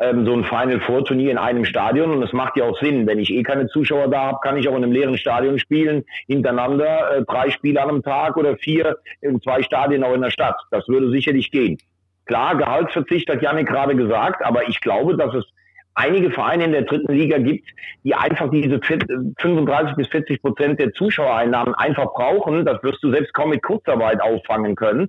Ähm, 0.00 0.26
so 0.26 0.32
ein 0.32 0.44
Final 0.44 0.80
Four 0.80 1.04
Turnier 1.04 1.30
in 1.30 1.38
einem 1.38 1.64
Stadion 1.64 2.10
und 2.10 2.22
es 2.22 2.32
macht 2.32 2.56
ja 2.56 2.64
auch 2.64 2.76
Sinn. 2.80 3.06
Wenn 3.06 3.20
ich 3.20 3.30
eh 3.30 3.44
keine 3.44 3.68
Zuschauer 3.68 4.08
da 4.08 4.22
habe, 4.22 4.38
kann 4.42 4.56
ich 4.56 4.68
auch 4.68 4.76
in 4.76 4.82
einem 4.82 4.92
leeren 4.92 5.16
Stadion 5.16 5.58
spielen, 5.60 6.04
hintereinander, 6.26 7.18
äh, 7.18 7.24
drei 7.24 7.50
Spiele 7.50 7.80
an 7.80 7.90
einem 7.90 8.02
Tag 8.02 8.36
oder 8.36 8.56
vier 8.56 8.96
in 9.20 9.40
zwei 9.40 9.62
Stadien 9.62 10.02
auch 10.02 10.14
in 10.14 10.22
der 10.22 10.30
Stadt. 10.30 10.56
Das 10.72 10.88
würde 10.88 11.10
sicherlich 11.10 11.52
gehen. 11.52 11.78
Klar, 12.26 12.56
Gehaltsverzicht 12.56 13.30
hat 13.30 13.42
Janik 13.42 13.68
gerade 13.68 13.94
gesagt, 13.94 14.44
aber 14.44 14.68
ich 14.68 14.80
glaube, 14.80 15.16
dass 15.16 15.32
es 15.34 15.44
einige 15.94 16.30
Vereine 16.30 16.64
in 16.64 16.72
der 16.72 16.82
dritten 16.82 17.12
Liga 17.12 17.38
gibt, 17.38 17.68
die 18.02 18.14
einfach 18.14 18.50
diese 18.50 18.80
35 18.80 19.96
bis 19.96 20.08
40 20.08 20.42
Prozent 20.42 20.80
der 20.80 20.92
Zuschauereinnahmen 20.92 21.74
einfach 21.74 22.12
brauchen. 22.14 22.64
Das 22.64 22.82
wirst 22.82 23.02
du 23.02 23.10
selbst 23.10 23.32
kaum 23.34 23.50
mit 23.50 23.62
Kurzarbeit 23.62 24.20
auffangen 24.20 24.74
können. 24.74 25.08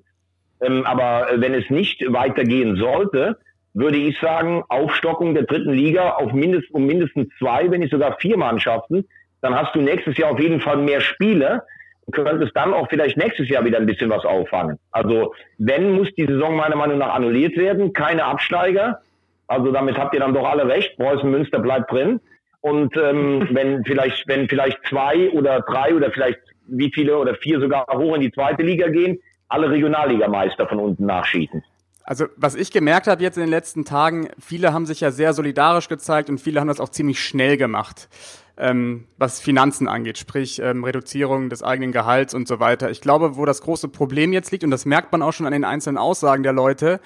Ähm, 0.61 0.85
aber 0.85 1.27
wenn 1.35 1.53
es 1.53 1.69
nicht 1.69 2.03
weitergehen 2.11 2.77
sollte, 2.77 3.37
würde 3.73 3.97
ich 3.97 4.17
sagen, 4.19 4.63
Aufstockung 4.69 5.33
der 5.33 5.43
dritten 5.43 5.73
Liga 5.73 6.11
auf 6.11 6.31
mindest, 6.31 6.71
um 6.71 6.85
mindestens 6.85 7.27
zwei, 7.37 7.69
wenn 7.69 7.81
nicht 7.81 7.91
sogar 7.91 8.17
vier 8.19 8.37
Mannschaften, 8.37 9.05
dann 9.41 9.53
hast 9.53 9.75
du 9.75 9.81
nächstes 9.81 10.17
Jahr 10.17 10.31
auf 10.31 10.39
jeden 10.39 10.61
Fall 10.61 10.77
mehr 10.77 11.01
Spiele 11.01 11.61
und 12.05 12.15
könntest 12.15 12.55
dann 12.55 12.73
auch 12.73 12.87
vielleicht 12.89 13.17
nächstes 13.17 13.49
Jahr 13.49 13.65
wieder 13.65 13.77
ein 13.77 13.85
bisschen 13.85 14.09
was 14.09 14.23
auffangen. 14.23 14.79
Also 14.91 15.33
wenn, 15.57 15.91
muss 15.91 16.07
die 16.15 16.25
Saison 16.25 16.55
meiner 16.55 16.77
Meinung 16.77 16.99
nach 16.99 17.13
annulliert 17.13 17.57
werden, 17.57 17.91
keine 17.93 18.23
Absteiger. 18.23 19.01
Also 19.47 19.71
damit 19.71 19.97
habt 19.97 20.13
ihr 20.13 20.19
dann 20.19 20.33
doch 20.33 20.45
alle 20.45 20.67
recht. 20.67 20.97
Preußen 20.97 21.29
Münster 21.29 21.59
bleibt 21.59 21.91
drin. 21.91 22.19
Und 22.61 22.95
ähm, 22.97 23.47
wenn 23.51 23.83
vielleicht, 23.85 24.27
wenn 24.27 24.49
vielleicht 24.49 24.79
zwei 24.89 25.29
oder 25.31 25.61
drei 25.61 25.93
oder 25.93 26.11
vielleicht 26.11 26.39
wie 26.67 26.91
viele 26.93 27.17
oder 27.17 27.35
vier 27.35 27.59
sogar 27.59 27.85
hoch 27.93 28.15
in 28.15 28.21
die 28.21 28.31
zweite 28.31 28.63
Liga 28.63 28.87
gehen, 28.87 29.19
alle 29.47 29.69
Regionalligameister 29.69 30.67
von 30.67 30.79
unten 30.79 31.05
nachschießen. 31.05 31.63
Also 32.03 32.25
was 32.37 32.55
ich 32.55 32.71
gemerkt 32.71 33.07
habe 33.07 33.23
jetzt 33.23 33.37
in 33.37 33.43
den 33.43 33.49
letzten 33.49 33.83
Tagen, 33.83 34.29
viele 34.39 34.73
haben 34.73 34.85
sich 34.85 35.01
ja 35.01 35.11
sehr 35.11 35.33
solidarisch 35.33 35.87
gezeigt 35.87 36.29
und 36.29 36.39
viele 36.39 36.59
haben 36.59 36.67
das 36.67 36.79
auch 36.79 36.89
ziemlich 36.89 37.19
schnell 37.19 37.57
gemacht, 37.57 38.09
ähm, 38.57 39.05
was 39.17 39.39
Finanzen 39.39 39.87
angeht, 39.87 40.19
sprich 40.19 40.59
ähm, 40.59 40.83
Reduzierung 40.83 41.49
des 41.49 41.63
eigenen 41.63 41.91
Gehalts 41.91 42.35
und 42.35 42.47
so 42.47 42.59
weiter. 42.59 42.91
Ich 42.91 43.01
glaube, 43.01 43.37
wo 43.37 43.45
das 43.45 43.61
große 43.61 43.87
Problem 43.87 44.33
jetzt 44.33 44.51
liegt, 44.51 44.63
und 44.63 44.69
das 44.69 44.85
merkt 44.85 45.11
man 45.11 45.23
auch 45.23 45.33
schon 45.33 45.47
an 45.47 45.53
den 45.53 45.63
einzelnen 45.63 45.97
Aussagen 45.97 46.43
der 46.43 46.53
Leute, 46.53 46.99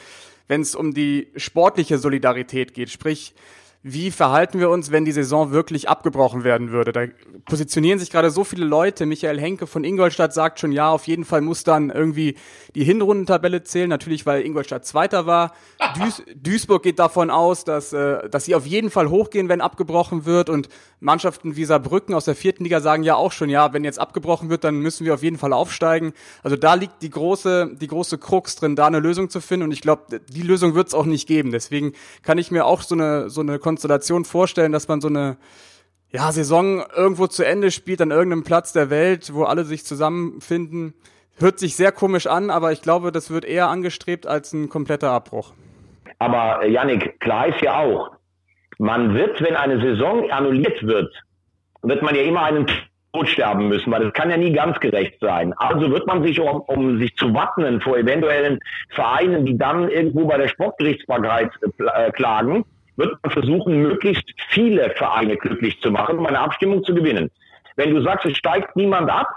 wenn 0.50 0.62
es 0.62 0.75
um 0.75 0.94
die 0.94 1.27
sportliche 1.38 2.00
Solidarität 2.00 2.74
geht, 2.74 2.89
sprich 2.89 3.34
wie 3.81 4.12
verhalten 4.12 4.59
wir 4.59 4.69
uns, 4.69 4.91
wenn 4.91 5.05
die 5.05 5.13
Saison 5.13 5.51
wirklich 5.51 5.88
abgebrochen 5.88 6.43
werden 6.43 6.71
würde? 6.71 6.91
Da 6.91 7.05
positionieren 7.45 7.98
sich 7.98 8.09
gerade 8.09 8.29
so 8.29 8.43
viele 8.43 8.65
Leute. 8.65 9.05
Michael 9.05 9.39
Henke 9.39 9.67
von 9.67 9.86
Ingolstadt 9.86 10.33
sagt 10.33 10.59
schon, 10.59 10.74
ja, 10.74 10.89
auf 10.89 11.07
jeden 11.07 11.24
Fall 11.24 11.39
muss 11.39 11.63
dann 11.63 11.89
irgendwie 11.89 12.36
die 12.75 12.83
Hinrundentabelle 12.83 13.63
zählen, 13.63 13.88
natürlich, 13.88 14.25
weil 14.25 14.45
Ingolstadt 14.45 14.86
Zweiter 14.86 15.25
war. 15.25 15.53
Duis 15.98 16.21
Duisburg 16.36 16.83
geht 16.83 17.00
davon 17.00 17.29
aus, 17.29 17.63
dass, 17.63 17.93
äh, 17.93 18.27
dass 18.27 18.43
sie 18.43 18.53
auf 18.53 18.65
jeden 18.65 18.89
Fall 18.89 19.09
hochgehen, 19.09 19.48
wenn 19.48 19.62
abgebrochen 19.62 20.25
wird. 20.25 20.50
Und 20.50 20.67
Mannschaften 21.00 21.55
wie 21.55 21.63
Saarbrücken 21.63 22.13
aus 22.13 22.25
der 22.25 22.36
vierten 22.36 22.65
Liga 22.65 22.81
sagen 22.81 23.03
ja 23.03 23.15
auch 23.15 23.31
schon, 23.31 23.50
ja, 23.50 23.71
wenn 23.71 23.86
jetzt 23.86 24.00
abgebrochen 24.00 24.50
wird, 24.50 24.65
dann 24.65 24.75
müssen 24.75 25.05
wir 25.05 25.13
auf 25.13 25.24
jeden 25.24 25.38
Fall 25.38 25.53
aufsteigen. 25.53 26.12
Also 26.43 26.57
da 26.57 26.74
liegt 26.74 27.01
die 27.01 27.09
große, 27.09 27.77
die 27.79 27.88
große 27.88 28.17
Krux 28.17 28.57
drin, 28.57 28.75
da 28.75 28.88
eine 28.88 29.00
Lösung 29.00 29.29
zu 29.29 29.39
finden. 29.39 29.63
Und 29.63 29.71
ich 29.71 29.81
glaube, 29.81 30.19
die 30.27 30.41
Lösung 30.41 30.75
wird 30.75 30.89
es 30.89 30.93
auch 30.93 31.05
nicht 31.05 31.29
geben. 31.29 31.51
Deswegen 31.51 31.93
kann 32.24 32.38
ich 32.38 32.51
mir 32.51 32.65
auch 32.65 32.81
so 32.81 32.95
eine, 32.95 33.29
so 33.29 33.39
eine 33.39 33.57
Konstellation 33.69 34.25
vorstellen, 34.25 34.71
dass 34.71 34.88
man 34.88 34.99
so 34.99 35.09
eine 35.09 35.38
ja, 36.11 36.31
Saison 36.31 36.83
irgendwo 36.95 37.27
zu 37.27 37.45
Ende 37.45 37.69
spielt, 37.69 38.01
an 38.01 38.09
irgendeinem 38.09 38.43
Platz 38.43 38.73
der 38.73 38.89
Welt, 38.89 39.31
wo 39.33 39.43
alle 39.43 39.63
sich 39.63 39.85
zusammenfinden. 39.85 40.95
Hört 41.38 41.59
sich 41.59 41.75
sehr 41.75 41.91
komisch 41.91 42.25
an, 42.25 42.49
aber 42.49 42.71
ich 42.71 42.81
glaube, 42.81 43.11
das 43.11 43.29
wird 43.29 43.45
eher 43.45 43.69
angestrebt 43.69 44.25
als 44.25 44.53
ein 44.53 44.69
kompletter 44.69 45.11
Abbruch. 45.11 45.53
Aber 46.17 46.63
äh, 46.63 46.71
Yannick, 46.71 47.19
klar 47.19 47.47
ist 47.47 47.61
ja 47.61 47.77
auch, 47.77 48.11
man 48.79 49.13
wird, 49.13 49.39
wenn 49.41 49.55
eine 49.55 49.79
Saison 49.79 50.29
annulliert 50.31 50.81
wird, 50.81 51.13
wird 51.83 52.01
man 52.01 52.15
ja 52.15 52.23
immer 52.23 52.41
einen 52.43 52.65
Tod 53.13 53.29
sterben 53.29 53.67
müssen, 53.67 53.91
weil 53.91 54.03
das 54.03 54.13
kann 54.13 54.31
ja 54.31 54.38
nie 54.38 54.51
ganz 54.51 54.79
gerecht 54.79 55.19
sein. 55.21 55.53
Also 55.57 55.91
wird 55.91 56.07
man 56.07 56.23
sich, 56.23 56.39
um, 56.39 56.61
um 56.61 56.99
sich 56.99 57.15
zu 57.15 57.33
wappnen 57.33 57.81
vor 57.81 57.97
eventuellen 57.97 58.59
Vereinen, 58.89 59.45
die 59.45 59.57
dann 59.57 59.89
irgendwo 59.89 60.25
bei 60.25 60.38
der 60.38 60.47
Sportgerichtsbarkeit 60.47 61.51
äh, 61.93 62.11
klagen, 62.11 62.65
wird 63.00 63.18
man 63.24 63.32
versuchen, 63.32 63.82
möglichst 63.82 64.29
viele 64.50 64.91
Vereine 64.91 65.38
glücklich 65.38 65.79
zu 65.82 65.89
machen, 65.89 66.20
um 66.20 66.25
eine 66.25 66.39
Abstimmung 66.39 66.84
zu 66.84 66.94
gewinnen. 66.94 67.32
Wenn 67.75 67.96
du 67.96 68.01
sagst, 68.01 68.25
es 68.25 68.38
steigt 68.38 68.75
niemand 68.75 69.10
ab, 69.10 69.27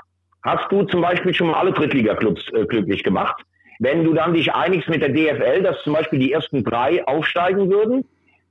hast 0.42 0.70
du 0.70 0.82
zum 0.82 1.00
Beispiel 1.00 1.32
schon 1.32 1.46
mal 1.46 1.60
alle 1.60 1.72
Drittliga-Clubs 1.72 2.52
äh, 2.52 2.66
glücklich 2.66 3.04
gemacht. 3.04 3.42
Wenn 3.78 4.04
du 4.04 4.12
dann 4.12 4.34
dich 4.34 4.52
einigst 4.52 4.88
mit 4.88 5.00
der 5.00 5.10
DFL, 5.10 5.62
dass 5.62 5.80
zum 5.82 5.94
Beispiel 5.94 6.18
die 6.18 6.32
ersten 6.32 6.62
drei 6.64 7.06
aufsteigen 7.06 7.70
würden, 7.70 8.04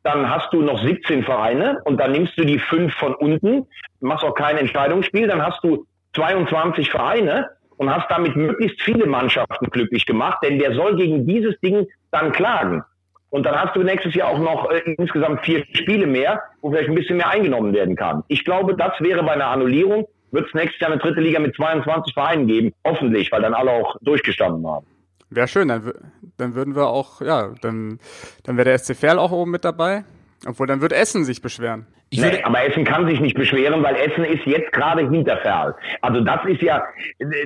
dann 0.03 0.29
hast 0.29 0.51
du 0.51 0.61
noch 0.61 0.81
17 0.81 1.23
Vereine 1.23 1.79
und 1.85 1.99
dann 1.99 2.13
nimmst 2.13 2.37
du 2.37 2.43
die 2.43 2.59
fünf 2.59 2.93
von 2.95 3.13
unten, 3.13 3.67
machst 3.99 4.23
auch 4.23 4.33
kein 4.33 4.57
Entscheidungsspiel, 4.57 5.27
dann 5.27 5.45
hast 5.45 5.63
du 5.63 5.85
22 6.15 6.89
Vereine 6.89 7.49
und 7.77 7.93
hast 7.93 8.09
damit 8.09 8.35
möglichst 8.35 8.81
viele 8.81 9.05
Mannschaften 9.05 9.67
glücklich 9.67 10.05
gemacht, 10.05 10.39
denn 10.43 10.57
der 10.57 10.73
soll 10.73 10.95
gegen 10.95 11.27
dieses 11.27 11.59
Ding 11.59 11.87
dann 12.11 12.31
klagen. 12.31 12.83
Und 13.31 13.45
dann 13.45 13.55
hast 13.55 13.75
du 13.75 13.81
nächstes 13.81 14.13
Jahr 14.13 14.29
auch 14.29 14.37
noch 14.37 14.69
äh, 14.69 14.93
insgesamt 14.97 15.43
vier 15.43 15.65
Spiele 15.73 16.05
mehr, 16.05 16.41
wo 16.61 16.69
vielleicht 16.69 16.89
ein 16.89 16.95
bisschen 16.95 17.17
mehr 17.17 17.29
eingenommen 17.29 17.73
werden 17.73 17.95
kann. 17.95 18.23
Ich 18.27 18.45
glaube, 18.45 18.75
das 18.75 18.91
wäre 18.99 19.23
bei 19.23 19.31
einer 19.31 19.47
Annullierung, 19.47 20.07
wird 20.31 20.47
es 20.47 20.53
nächstes 20.53 20.79
Jahr 20.79 20.91
eine 20.91 21.01
dritte 21.01 21.21
Liga 21.21 21.39
mit 21.39 21.55
22 21.55 22.13
Vereinen 22.13 22.47
geben. 22.47 22.73
Hoffentlich, 22.85 23.31
weil 23.31 23.41
dann 23.41 23.53
alle 23.53 23.71
auch 23.71 23.95
durchgestanden 24.01 24.67
haben. 24.67 24.85
Wäre 25.29 25.47
schön, 25.47 25.69
dann, 25.69 25.93
dann 26.37 26.55
würden 26.55 26.75
wir 26.75 26.87
auch, 26.87 27.21
ja, 27.21 27.53
dann, 27.61 27.99
dann 28.43 28.57
wäre 28.57 28.65
der 28.65 28.77
SC 28.77 28.95
Verl 28.95 29.17
auch 29.17 29.31
oben 29.31 29.51
mit 29.51 29.63
dabei. 29.63 30.03
Obwohl, 30.45 30.67
dann 30.67 30.81
wird 30.81 30.91
Essen 30.91 31.23
sich 31.23 31.41
beschweren. 31.41 31.87
Nee, 32.13 32.43
aber 32.43 32.65
Essen 32.65 32.83
kann 32.83 33.07
sich 33.07 33.21
nicht 33.21 33.37
beschweren, 33.37 33.81
weil 33.83 33.95
Essen 33.95 34.25
ist 34.25 34.45
jetzt 34.45 34.73
gerade 34.73 35.09
hinter 35.09 35.37
Ferl. 35.37 35.73
Also 36.01 36.19
das 36.19 36.41
ist 36.45 36.61
ja, 36.61 36.83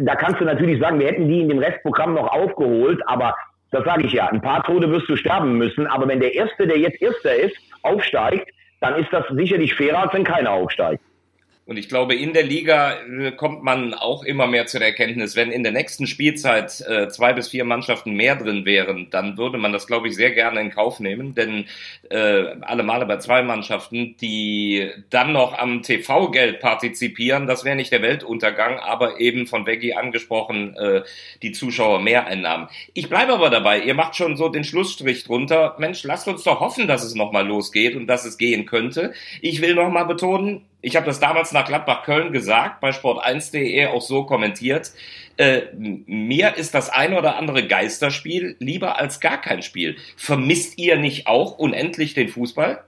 da 0.01 0.15
kannst 0.15 0.41
du 0.41 0.45
natürlich 0.45 0.79
sagen, 0.79 0.99
wir 0.99 1.07
hätten 1.07 1.27
die 1.27 1.41
in 1.41 1.49
dem 1.49 1.59
Restprogramm 1.59 2.15
noch 2.15 2.27
aufgeholt, 2.27 2.99
aber 3.05 3.35
das 3.71 3.83
sage 3.83 4.05
ich 4.05 4.13
ja. 4.13 4.27
Ein 4.27 4.41
paar 4.41 4.63
Tode 4.63 4.89
wirst 4.89 5.09
du 5.09 5.15
sterben 5.15 5.57
müssen, 5.57 5.87
aber 5.87 6.07
wenn 6.07 6.19
der 6.19 6.33
Erste, 6.33 6.67
der 6.67 6.77
jetzt 6.77 7.01
Erster 7.01 7.35
ist, 7.35 7.57
aufsteigt, 7.81 8.49
dann 8.81 8.95
ist 8.95 9.11
das 9.11 9.25
sicherlich 9.29 9.73
fairer, 9.75 10.03
als 10.03 10.13
wenn 10.13 10.23
keiner 10.23 10.51
aufsteigt. 10.51 11.01
Und 11.67 11.77
ich 11.77 11.89
glaube, 11.89 12.13
in 12.13 12.33
der 12.33 12.43
Liga 12.43 12.99
äh, 13.01 13.31
kommt 13.31 13.63
man 13.63 13.95
auch 13.95 14.23
immer 14.23 14.45
mehr 14.45 14.67
zu 14.67 14.77
der 14.77 14.89
Erkenntnis, 14.89 15.35
wenn 15.35 15.51
in 15.51 15.63
der 15.63 15.71
nächsten 15.71 16.05
Spielzeit 16.05 16.79
äh, 16.81 17.07
zwei 17.09 17.33
bis 17.33 17.47
vier 17.47 17.65
Mannschaften 17.65 18.13
mehr 18.13 18.35
drin 18.35 18.65
wären, 18.65 19.07
dann 19.09 19.35
würde 19.39 19.57
man 19.57 19.73
das, 19.73 19.87
glaube 19.87 20.07
ich, 20.07 20.15
sehr 20.15 20.29
gerne 20.31 20.61
in 20.61 20.69
Kauf 20.69 20.99
nehmen. 20.99 21.33
Denn 21.33 21.65
äh, 22.11 22.55
alle 22.61 22.83
Male 22.83 23.07
bei 23.07 23.17
zwei 23.17 23.41
Mannschaften, 23.41 24.15
die 24.21 24.91
dann 25.09 25.33
noch 25.33 25.57
am 25.57 25.81
TV-Geld 25.81 26.59
partizipieren, 26.59 27.47
das 27.47 27.65
wäre 27.65 27.75
nicht 27.75 27.91
der 27.91 28.03
Weltuntergang, 28.03 28.77
aber 28.77 29.19
eben 29.19 29.47
von 29.47 29.65
Veggie 29.65 29.95
angesprochen, 29.95 30.75
äh, 30.75 31.01
die 31.41 31.51
Zuschauer 31.51 31.99
Mehreinnahmen. 31.99 32.67
Ich 32.93 33.09
bleibe 33.09 33.33
aber 33.33 33.49
dabei, 33.49 33.79
ihr 33.81 33.95
macht 33.95 34.15
schon 34.15 34.37
so 34.37 34.49
den 34.49 34.65
Schlussstrich 34.65 35.23
drunter. 35.23 35.75
Mensch, 35.79 36.03
lasst 36.03 36.27
uns 36.27 36.43
doch 36.43 36.59
hoffen, 36.59 36.87
dass 36.87 37.03
es 37.03 37.15
nochmal 37.15 37.47
losgeht 37.47 37.95
und 37.95 38.05
dass 38.05 38.23
es 38.23 38.37
gehen 38.37 38.67
könnte. 38.67 39.13
Ich 39.41 39.61
will 39.61 39.73
nochmal 39.73 40.05
betonen, 40.05 40.61
ich 40.85 40.95
habe 40.95 41.07
das 41.07 41.19
damals 41.19 41.51
nach 41.51 41.65
Gladbach-Köln 41.65 42.31
gesagt, 42.31 42.79
bei 42.79 42.91
sport1.de 42.91 43.87
auch 43.87 44.03
so 44.03 44.23
kommentiert. 44.23 44.91
Äh, 45.35 45.63
mir 45.75 46.57
ist 46.57 46.75
das 46.75 46.91
ein 46.91 47.15
oder 47.15 47.37
andere 47.37 47.67
Geisterspiel 47.67 48.55
lieber 48.59 48.99
als 48.99 49.19
gar 49.19 49.41
kein 49.41 49.63
Spiel. 49.63 49.97
Vermisst 50.15 50.77
ihr 50.77 50.97
nicht 50.97 51.25
auch 51.25 51.57
unendlich 51.57 52.13
den 52.13 52.29
Fußball? 52.29 52.83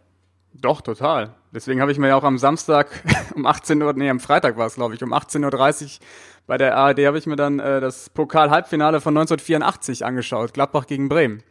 Doch, 0.54 0.82
total. 0.82 1.34
Deswegen 1.52 1.82
habe 1.82 1.92
ich 1.92 1.98
mir 1.98 2.10
ja 2.10 2.16
auch 2.16 2.24
am 2.24 2.38
Samstag 2.38 2.88
um 3.36 3.48
18 3.48 3.82
Uhr, 3.82 3.94
nee, 3.94 4.10
am 4.12 4.20
Freitag 4.20 4.58
war 4.58 4.68
es, 4.68 4.76
glaube 4.76 4.94
ich, 4.94 5.02
um 5.02 5.12
18.30 5.12 5.84
Uhr 5.84 5.90
bei 6.46 6.58
der 6.60 6.78
ARD 6.78 7.00
habe 7.08 7.18
ich 7.18 7.26
mir 7.26 7.36
dann 7.36 7.58
äh, 7.60 7.82
das 7.82 8.12
Pokal-Halbfinale 8.12 9.02
von 9.02 9.18
1984 9.18 10.06
angeschaut, 10.06 10.54
Gladbach 10.54 10.86
gegen 10.86 11.10
Bremen. 11.10 11.42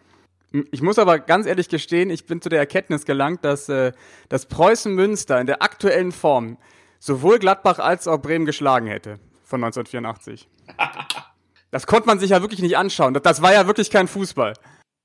Ich 0.70 0.82
muss 0.82 0.98
aber 0.98 1.18
ganz 1.18 1.46
ehrlich 1.46 1.68
gestehen, 1.68 2.10
ich 2.10 2.26
bin 2.26 2.40
zu 2.40 2.48
der 2.48 2.60
Erkenntnis 2.60 3.04
gelangt, 3.04 3.44
dass 3.44 3.68
äh, 3.68 3.92
das 4.28 4.46
Preußen 4.46 4.94
Münster 4.94 5.40
in 5.40 5.46
der 5.46 5.62
aktuellen 5.62 6.12
Form 6.12 6.58
sowohl 6.98 7.38
Gladbach 7.38 7.78
als 7.78 8.08
auch 8.08 8.18
Bremen 8.18 8.46
geschlagen 8.46 8.86
hätte 8.86 9.18
von 9.44 9.62
1984. 9.62 10.48
Das 11.72 11.86
konnte 11.86 12.06
man 12.06 12.18
sich 12.18 12.30
ja 12.30 12.40
wirklich 12.40 12.62
nicht 12.62 12.78
anschauen. 12.78 13.12
Das, 13.12 13.22
das 13.22 13.42
war 13.42 13.52
ja 13.52 13.66
wirklich 13.66 13.90
kein 13.90 14.06
Fußball. 14.06 14.54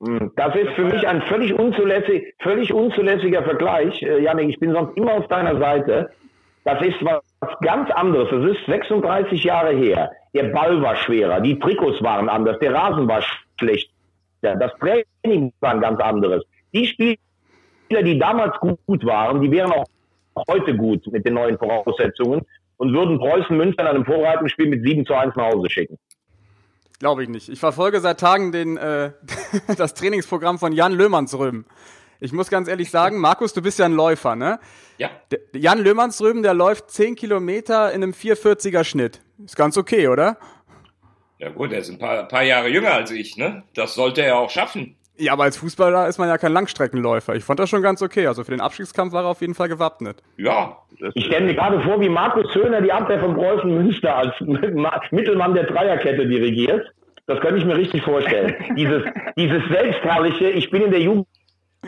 Hm, 0.01 0.31
das 0.35 0.55
ist 0.55 0.69
für 0.75 0.85
mich 0.85 1.05
ein 1.07 1.21
völlig, 1.23 1.53
unzulässig, 1.53 2.33
völlig 2.39 2.71
unzulässiger 2.71 3.43
Vergleich. 3.43 4.01
Äh, 4.01 4.21
Janik, 4.21 4.49
ich 4.49 4.59
bin 4.59 4.71
sonst 4.71 4.95
immer 4.95 5.13
auf 5.13 5.27
deiner 5.27 5.59
Seite. 5.59 6.11
Das 6.63 6.81
ist 6.81 7.03
was 7.03 7.21
ganz 7.61 7.89
anderes. 7.91 8.29
Das 8.29 8.55
ist 8.55 8.65
36 8.67 9.43
Jahre 9.43 9.73
her. 9.73 10.11
Der 10.33 10.43
Ball 10.43 10.81
war 10.81 10.95
schwerer, 10.95 11.41
die 11.41 11.59
Trikots 11.59 12.01
waren 12.01 12.29
anders, 12.29 12.57
der 12.59 12.73
Rasen 12.73 13.07
war 13.07 13.21
schlecht. 13.59 13.90
Ja, 14.41 14.55
das 14.55 14.71
Training 14.79 15.53
war 15.59 15.71
ein 15.71 15.81
ganz 15.81 15.99
anderes. 15.99 16.43
Die 16.73 16.87
Spieler, 16.87 18.03
die 18.03 18.17
damals 18.17 18.57
gut 18.59 19.05
waren, 19.05 19.41
die 19.41 19.51
wären 19.51 19.71
auch 19.71 19.85
heute 20.49 20.75
gut 20.75 21.05
mit 21.11 21.25
den 21.25 21.35
neuen 21.35 21.57
Voraussetzungen 21.57 22.41
und 22.77 22.93
würden 22.93 23.19
Preußen 23.19 23.55
Münster 23.55 23.83
in 23.83 23.89
einem 23.89 24.05
Vorbereitungsspiel 24.05 24.67
mit 24.67 24.83
7 24.83 25.05
zu 25.05 25.13
1 25.13 25.35
nach 25.35 25.53
Hause 25.53 25.69
schicken. 25.69 25.97
Glaube 26.99 27.23
ich 27.23 27.29
nicht. 27.29 27.49
Ich 27.49 27.59
verfolge 27.59 27.99
seit 27.99 28.19
Tagen 28.19 28.51
den, 28.51 28.77
äh, 28.77 29.11
das 29.77 29.93
Trainingsprogramm 29.93 30.59
von 30.59 30.71
Jan 30.71 30.93
Löhmannsröben. 30.93 31.65
Ich 32.19 32.31
muss 32.31 32.49
ganz 32.49 32.67
ehrlich 32.67 32.91
sagen, 32.91 33.19
Markus, 33.19 33.53
du 33.53 33.63
bist 33.63 33.79
ja 33.79 33.85
ein 33.85 33.93
Läufer, 33.93 34.35
ne? 34.35 34.59
Ja. 34.99 35.09
Der 35.31 35.39
Jan 35.53 35.79
Löhmannsröben, 35.79 36.43
der 36.43 36.53
läuft 36.53 36.91
10 36.91 37.15
Kilometer 37.15 37.91
in 37.91 38.03
einem 38.03 38.13
440er 38.13 38.83
Schnitt. 38.83 39.21
Ist 39.43 39.55
ganz 39.55 39.75
okay, 39.75 40.07
oder? 40.07 40.37
Ja 41.41 41.49
gut, 41.49 41.73
er 41.73 41.79
ist 41.79 41.89
ein 41.89 41.97
paar, 41.97 42.27
paar 42.27 42.43
Jahre 42.43 42.69
jünger 42.69 42.93
als 42.93 43.09
ich, 43.09 43.35
ne? 43.35 43.63
Das 43.73 43.95
sollte 43.95 44.21
er 44.21 44.37
auch 44.37 44.51
schaffen. 44.51 44.95
Ja, 45.17 45.33
aber 45.33 45.43
als 45.43 45.57
Fußballer 45.57 46.07
ist 46.07 46.19
man 46.19 46.29
ja 46.29 46.37
kein 46.37 46.53
Langstreckenläufer. 46.53 47.35
Ich 47.35 47.43
fand 47.43 47.59
das 47.59 47.67
schon 47.67 47.81
ganz 47.81 48.03
okay. 48.03 48.27
Also 48.27 48.43
für 48.43 48.51
den 48.51 48.61
Abstiegskampf 48.61 49.11
war 49.11 49.23
er 49.23 49.29
auf 49.29 49.41
jeden 49.41 49.55
Fall 49.55 49.67
gewappnet. 49.67 50.21
Ja. 50.37 50.77
Ich 51.15 51.25
stelle 51.25 51.47
mir 51.47 51.55
gerade 51.55 51.81
vor, 51.81 51.99
wie 51.99 52.09
Markus 52.09 52.53
Höhner 52.53 52.79
die 52.81 52.91
Abwehr 52.91 53.19
von 53.19 53.33
Preußen 53.33 53.73
Münster 53.73 54.15
als 54.15 54.33
Mittelmann 55.11 55.55
der 55.55 55.63
Dreierkette 55.63 56.27
dirigiert. 56.27 56.87
Das 57.25 57.39
könnte 57.39 57.57
ich 57.57 57.65
mir 57.65 57.75
richtig 57.75 58.03
vorstellen. 58.03 58.55
dieses, 58.77 59.03
dieses 59.35 59.63
selbstherrliche, 59.67 60.49
ich 60.49 60.69
bin 60.69 60.83
in 60.83 60.91
der 60.91 61.01
Jugend 61.01 61.27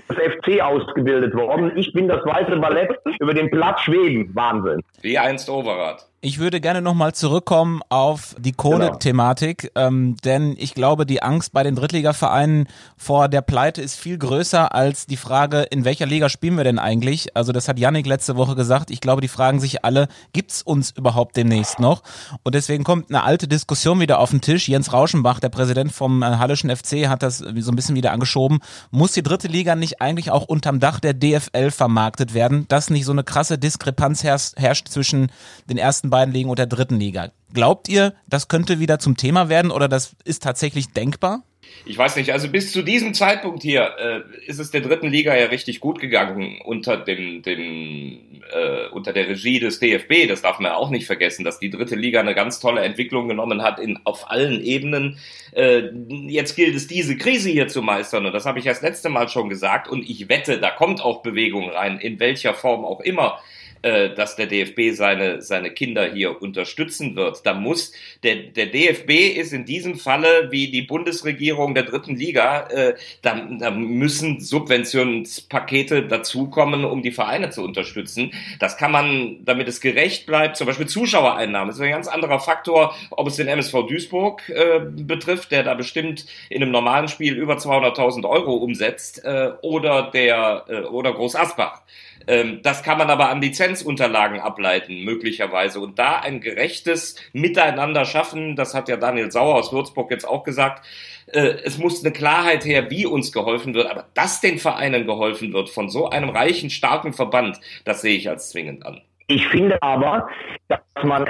das 0.07 0.17
FC 0.17 0.62
ausgebildet 0.62 1.36
worden. 1.36 1.74
Ich 1.75 1.93
bin 1.93 2.07
das 2.07 2.25
weiße 2.25 2.57
Ballett 2.57 2.98
über 3.19 3.36
den 3.36 3.51
Platz 3.51 3.81
schweben. 3.81 4.31
Wahnsinn. 4.33 4.81
Wie 5.01 5.17
einst 5.19 5.48
Overath. 5.48 6.07
Ich 6.25 6.39
würde 6.39 6.62
gerne 6.62 6.82
nochmal 6.82 7.13
zurückkommen 7.13 7.82
auf 7.89 8.38
die 8.39 8.53
Kohle-Thematik, 8.53 9.74
ähm, 9.75 10.15
denn 10.24 10.56
ich 10.58 10.74
glaube, 10.74 11.06
die 11.06 11.22
Angst 11.22 11.51
bei 11.51 11.63
den 11.63 11.75
Drittligavereinen 11.75 12.70
vor 12.96 13.27
der 13.27 13.42
Pleite 13.42 13.82
ist 13.82 14.00
viel 14.00 14.18
größer 14.18 14.74
als 14.74 15.06
die 15.06 15.18
Frage, 15.18 15.63
in 15.63 15.84
welcher 15.84 16.06
Liga 16.06 16.30
spielen 16.30 16.56
wir 16.56 16.63
denn 16.63 16.80
eigentlich? 16.80 17.36
Also 17.36 17.51
das 17.51 17.68
hat 17.68 17.77
Yannick 17.77 18.08
letzte 18.08 18.38
Woche 18.38 18.56
gesagt. 18.56 18.89
Ich 18.89 19.01
glaube, 19.01 19.20
die 19.20 19.27
fragen 19.27 19.60
sich 19.60 19.84
alle, 19.84 20.08
gibt's 20.32 20.62
uns 20.62 20.92
überhaupt 20.92 21.36
demnächst 21.36 21.82
noch? 21.82 22.03
Und 22.44 22.56
deswegen 22.56 22.86
kommt 22.86 23.10
eine 23.10 23.24
alte 23.24 23.50
Diskussion 23.50 24.00
wieder 24.00 24.20
auf 24.20 24.30
den 24.30 24.39
Tisch. 24.39 24.70
Jens 24.70 24.94
Rauschenbach, 24.94 25.42
der 25.42 25.50
Präsident 25.50 25.92
vom 25.92 26.24
äh, 26.24 26.38
Hallischen 26.38 26.74
FC, 26.74 27.10
hat 27.10 27.22
das 27.22 27.39
so 27.39 27.72
ein 27.72 27.75
bisschen 27.75 27.98
wieder 27.98 28.13
angeschoben. 28.13 28.60
Muss 28.92 29.12
die 29.12 29.24
dritte 29.24 29.50
Liga 29.50 29.75
nicht 29.75 30.00
eigentlich 30.00 30.32
auch 30.32 30.46
unterm 30.46 30.80
Dach 30.80 31.01
der 31.01 31.15
DFL 31.15 31.70
vermarktet 31.70 32.34
werden, 32.34 32.65
dass 32.70 32.89
nicht 32.89 33.03
so 33.03 33.12
eine 33.12 33.25
krasse 33.25 33.58
Diskrepanz 33.58 34.24
herrscht 34.24 34.88
zwischen 34.88 35.30
den 35.70 35.77
ersten 35.77 36.12
beiden 36.13 36.32
Ligen 36.32 36.51
und 36.51 36.60
der 36.60 36.67
dritten 36.67 37.00
Liga. 37.00 37.32
Glaubt 37.55 37.89
ihr, 37.89 38.13
das 38.27 38.48
könnte 38.48 38.79
wieder 38.79 39.00
zum 39.00 39.17
Thema 39.17 39.50
werden 39.50 39.72
oder 39.72 39.88
das 39.88 40.15
ist 40.25 40.43
tatsächlich 40.43 40.93
denkbar? 40.93 41.41
Ich 41.86 41.98
weiß 41.98 42.17
nicht, 42.17 42.32
also 42.32 42.50
bis 42.50 42.72
zu 42.72 42.84
diesem 42.84 43.15
Zeitpunkt 43.15 43.63
hier 43.63 43.96
äh, 43.98 44.22
ist 44.46 44.60
es 44.60 44.70
der 44.70 44.82
dritten 44.82 45.08
Liga 45.08 45.36
ja 45.36 45.48
richtig 45.48 45.79
gut 45.79 46.00
gegangen 46.00 46.62
unter 46.63 46.98
dem, 46.98 47.41
dem 47.41 48.41
äh, 48.51 48.89
unter 48.91 49.12
der 49.12 49.27
Regie 49.27 49.60
des 49.60 49.79
DFB. 49.79 50.27
Das 50.27 50.43
darf 50.43 50.60
man 50.60 50.74
auch 50.74 50.91
nicht 50.91 51.08
vergessen, 51.08 51.43
dass 51.43 51.58
die 51.58 51.72
dritte 51.72 51.96
Liga 51.96 52.20
eine 52.20 52.36
ganz 52.36 52.60
tolle 52.60 52.82
Entwicklung 52.82 53.27
genommen 53.27 53.63
hat 53.63 53.79
in 53.79 54.00
auf 54.03 54.29
allen 54.29 54.62
Ebenen. 54.62 55.17
Äh, 55.53 55.89
jetzt 56.27 56.55
gilt 56.55 56.75
es, 56.75 56.86
diese 56.86 57.17
Krise 57.17 57.50
hier 57.50 57.67
zu 57.67 57.82
meistern 57.82 58.27
und 58.27 58.34
das 58.34 58.46
habe 58.46 58.60
ich 58.60 58.65
das 58.65 58.84
letzte 58.84 59.10
Mal 59.10 59.29
schon 59.29 59.50
gesagt 59.50 59.88
und 59.88 60.08
ich 60.08 60.29
wette, 60.29 60.60
da 60.60 60.70
kommt 60.70 61.01
auch 61.01 61.24
Bewegung 61.24 61.72
rein, 61.72 61.98
in 61.98 62.20
welcher 62.20 62.53
Form 62.53 62.86
auch 62.86 63.00
immer 63.00 63.39
äh, 63.84 64.13
dass 64.13 64.36
der 64.36 64.48
DFB 64.48 64.96
seine, 64.96 65.42
seine 65.42 65.70
Kinder 65.72 66.12
hier 66.12 66.42
unterstützen 66.42 67.16
wird. 67.16 67.46
Da 67.46 67.54
muss, 67.54 67.92
der, 68.24 68.36
der 68.36 68.68
DFB 68.68 69.38
ist 69.38 69.54
in 69.54 69.66
diesem 69.66 69.96
Falle 69.96 70.52
wie 70.52 70.72
die 70.72 70.82
Bundesregierung 70.82 71.75
der 71.75 71.84
dritten 71.84 72.16
Liga, 72.16 72.68
äh, 72.70 72.96
da, 73.22 73.36
da 73.60 73.72
müssen 73.72 74.40
Subventionspakete 74.40 76.08
dazukommen, 76.08 76.86
um 76.86 77.02
die 77.02 77.12
Vereine 77.12 77.50
zu 77.50 77.62
unterstützen. 77.62 78.32
Das 78.60 78.78
kann 78.78 78.92
man, 78.92 79.44
damit 79.44 79.68
es 79.68 79.82
gerecht 79.82 80.25
bleibt, 80.25 80.58
zum 80.58 80.68
Beispiel 80.68 80.88
Zuschauereinnahmen, 80.88 81.68
das 81.68 81.78
ist 81.78 81.84
ein 81.84 81.92
ganz 81.92 82.08
anderer 82.08 82.40
Faktor, 82.40 82.96
ob 83.12 83.28
es 83.28 83.36
den 83.36 83.48
MSV 83.48 83.74
Duisburg 83.88 84.50
äh, 84.50 84.80
betrifft, 84.80 85.52
der 85.52 85.63
da 85.63 85.74
bestimmt 85.74 86.25
in 86.50 86.62
einem 86.62 86.72
normalen 86.72 87.08
Spiel 87.08 87.36
über 87.36 87.56
200.000 87.56 88.28
Euro 88.28 88.56
umsetzt, 88.56 89.24
äh, 89.25 89.52
oder 89.62 90.10
der, 90.12 90.66
äh, 90.68 90.82
oder 90.84 91.13
Groß 91.13 91.36
Asbach. 91.36 91.82
Ähm, 92.28 92.62
das 92.63 92.84
kann 92.84 92.98
man 92.98 93.10
aber 93.10 93.30
an 93.30 93.42
Lizenzunterlagen 93.74 94.39
ableiten, 94.39 95.03
möglicherweise. 95.03 95.80
Und 95.80 96.00
da 96.00 96.20
ein 96.20 96.42
gerechtes 96.42 97.15
Miteinander 97.34 98.06
schaffen, 98.06 98.56
das 98.56 98.74
hat 98.74 98.88
ja 98.89 98.98
Daniel 98.98 99.32
Sauer 99.32 99.56
aus 99.56 99.74
Würzburg 99.74 100.12
jetzt 100.12 100.27
auch 100.27 100.44
gesagt, 100.44 100.86
äh, 101.27 101.56
es 101.63 101.77
muss 101.77 102.03
eine 102.03 102.13
Klarheit 102.13 102.65
her, 102.65 102.89
wie 102.89 103.06
uns 103.06 103.32
geholfen 103.32 103.74
wird, 103.74 103.89
aber 103.89 104.06
dass 104.13 104.42
den 104.42 104.60
Vereinen 104.60 105.06
geholfen 105.06 105.53
wird 105.53 105.70
von 105.70 105.89
so 105.89 106.10
einem 106.10 106.30
reichen, 106.30 106.70
starken 106.70 107.13
Verband, 107.13 107.60
das 107.86 108.01
sehe 108.01 108.15
ich 108.15 108.30
als 108.30 108.50
zwingend 108.50 108.86
an. 108.86 109.01
Ich 109.27 109.48
finde 109.48 109.82
aber, 109.82 110.27
dass 110.68 110.80
man 111.03 111.25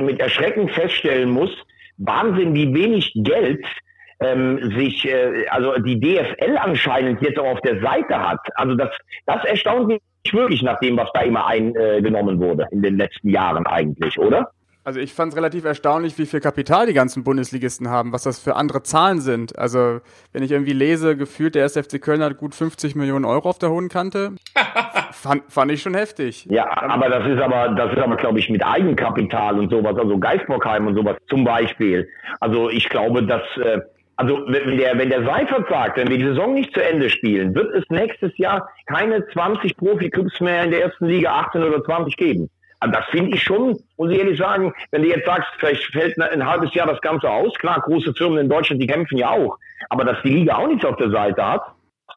mit 0.00 0.20
Erschrecken 0.20 0.68
feststellen 0.68 1.30
muss, 1.30 1.50
Wahnsinn, 1.98 2.54
wie 2.54 2.72
wenig 2.72 3.12
Geld 3.16 3.64
ähm, 4.22 4.72
sich, 4.76 5.08
äh, 5.08 5.46
also 5.50 5.74
die 5.78 5.98
DFL 5.98 6.56
anscheinend 6.58 7.20
jetzt 7.22 7.38
auch 7.38 7.52
auf 7.52 7.60
der 7.60 7.80
Seite 7.80 8.18
hat. 8.18 8.40
Also 8.54 8.74
das, 8.74 8.90
das 9.26 9.44
erstaunt 9.44 9.88
mich 9.88 10.00
wirklich 10.30 10.62
nach 10.62 10.78
dem, 10.80 10.96
was 10.96 11.10
da 11.14 11.22
immer 11.22 11.46
eingenommen 11.46 12.40
wurde 12.40 12.66
in 12.70 12.82
den 12.82 12.96
letzten 12.96 13.28
Jahren 13.28 13.66
eigentlich, 13.66 14.18
oder? 14.18 14.50
Also 14.84 14.98
ich 14.98 15.12
fand 15.12 15.32
es 15.32 15.36
relativ 15.36 15.64
erstaunlich, 15.64 16.18
wie 16.18 16.26
viel 16.26 16.40
Kapital 16.40 16.86
die 16.86 16.92
ganzen 16.92 17.22
Bundesligisten 17.22 17.88
haben, 17.88 18.12
was 18.12 18.24
das 18.24 18.40
für 18.40 18.56
andere 18.56 18.82
Zahlen 18.82 19.20
sind. 19.20 19.56
Also 19.56 20.00
wenn 20.32 20.42
ich 20.42 20.50
irgendwie 20.50 20.72
lese, 20.72 21.16
gefühlt 21.16 21.54
der 21.54 21.64
SFC 21.64 22.00
Köln 22.00 22.20
hat 22.20 22.36
gut 22.36 22.52
50 22.54 22.96
Millionen 22.96 23.24
Euro 23.24 23.48
auf 23.48 23.58
der 23.60 23.70
hohen 23.70 23.88
Kante, 23.88 24.32
fand, 25.12 25.44
fand 25.48 25.70
ich 25.70 25.82
schon 25.82 25.94
heftig. 25.94 26.46
Ja, 26.50 26.68
aber 26.68 27.08
das 27.08 27.24
ist 27.28 27.40
aber, 27.40 27.68
das 27.76 27.92
ist 27.92 27.98
aber, 27.98 28.16
glaube 28.16 28.40
ich, 28.40 28.48
mit 28.48 28.64
Eigenkapital 28.64 29.56
und 29.56 29.70
sowas, 29.70 29.96
also 29.96 30.18
Geistbockheim 30.18 30.88
und 30.88 30.96
sowas 30.96 31.16
zum 31.28 31.44
Beispiel. 31.44 32.08
Also 32.40 32.68
ich 32.68 32.88
glaube, 32.88 33.24
dass 33.24 33.42
äh, 33.58 33.82
also 34.22 34.38
wenn 34.46 34.78
der, 34.78 34.96
wenn 34.98 35.10
der 35.10 35.24
Seifert 35.24 35.68
sagt, 35.68 35.96
wenn 35.96 36.08
wir 36.08 36.16
die 36.16 36.26
Saison 36.26 36.54
nicht 36.54 36.72
zu 36.72 36.80
Ende 36.80 37.10
spielen, 37.10 37.56
wird 37.56 37.74
es 37.74 37.82
nächstes 37.88 38.30
Jahr 38.38 38.68
keine 38.86 39.26
20 39.26 39.76
Profi-Clubs 39.76 40.40
mehr 40.40 40.62
in 40.62 40.70
der 40.70 40.84
ersten 40.84 41.06
Liga 41.06 41.32
18 41.40 41.60
oder 41.64 41.82
20 41.82 42.16
geben. 42.16 42.48
Also 42.78 42.94
das 42.94 43.04
finde 43.10 43.34
ich 43.34 43.42
schon, 43.42 43.80
muss 43.96 44.12
ich 44.12 44.18
ehrlich 44.18 44.38
sagen, 44.38 44.72
wenn 44.92 45.02
du 45.02 45.08
jetzt 45.08 45.26
sagst, 45.26 45.48
vielleicht 45.58 45.82
fällt 45.86 46.20
ein 46.20 46.46
halbes 46.46 46.72
Jahr 46.72 46.86
das 46.86 47.00
Ganze 47.00 47.28
aus, 47.28 47.52
klar, 47.54 47.80
große 47.80 48.14
Firmen 48.14 48.38
in 48.38 48.48
Deutschland, 48.48 48.80
die 48.80 48.86
kämpfen 48.86 49.18
ja 49.18 49.30
auch, 49.30 49.58
aber 49.88 50.04
dass 50.04 50.22
die 50.22 50.30
Liga 50.30 50.56
auch 50.56 50.68
nichts 50.68 50.84
auf 50.84 50.96
der 50.96 51.10
Seite 51.10 51.44
hat, 51.44 51.62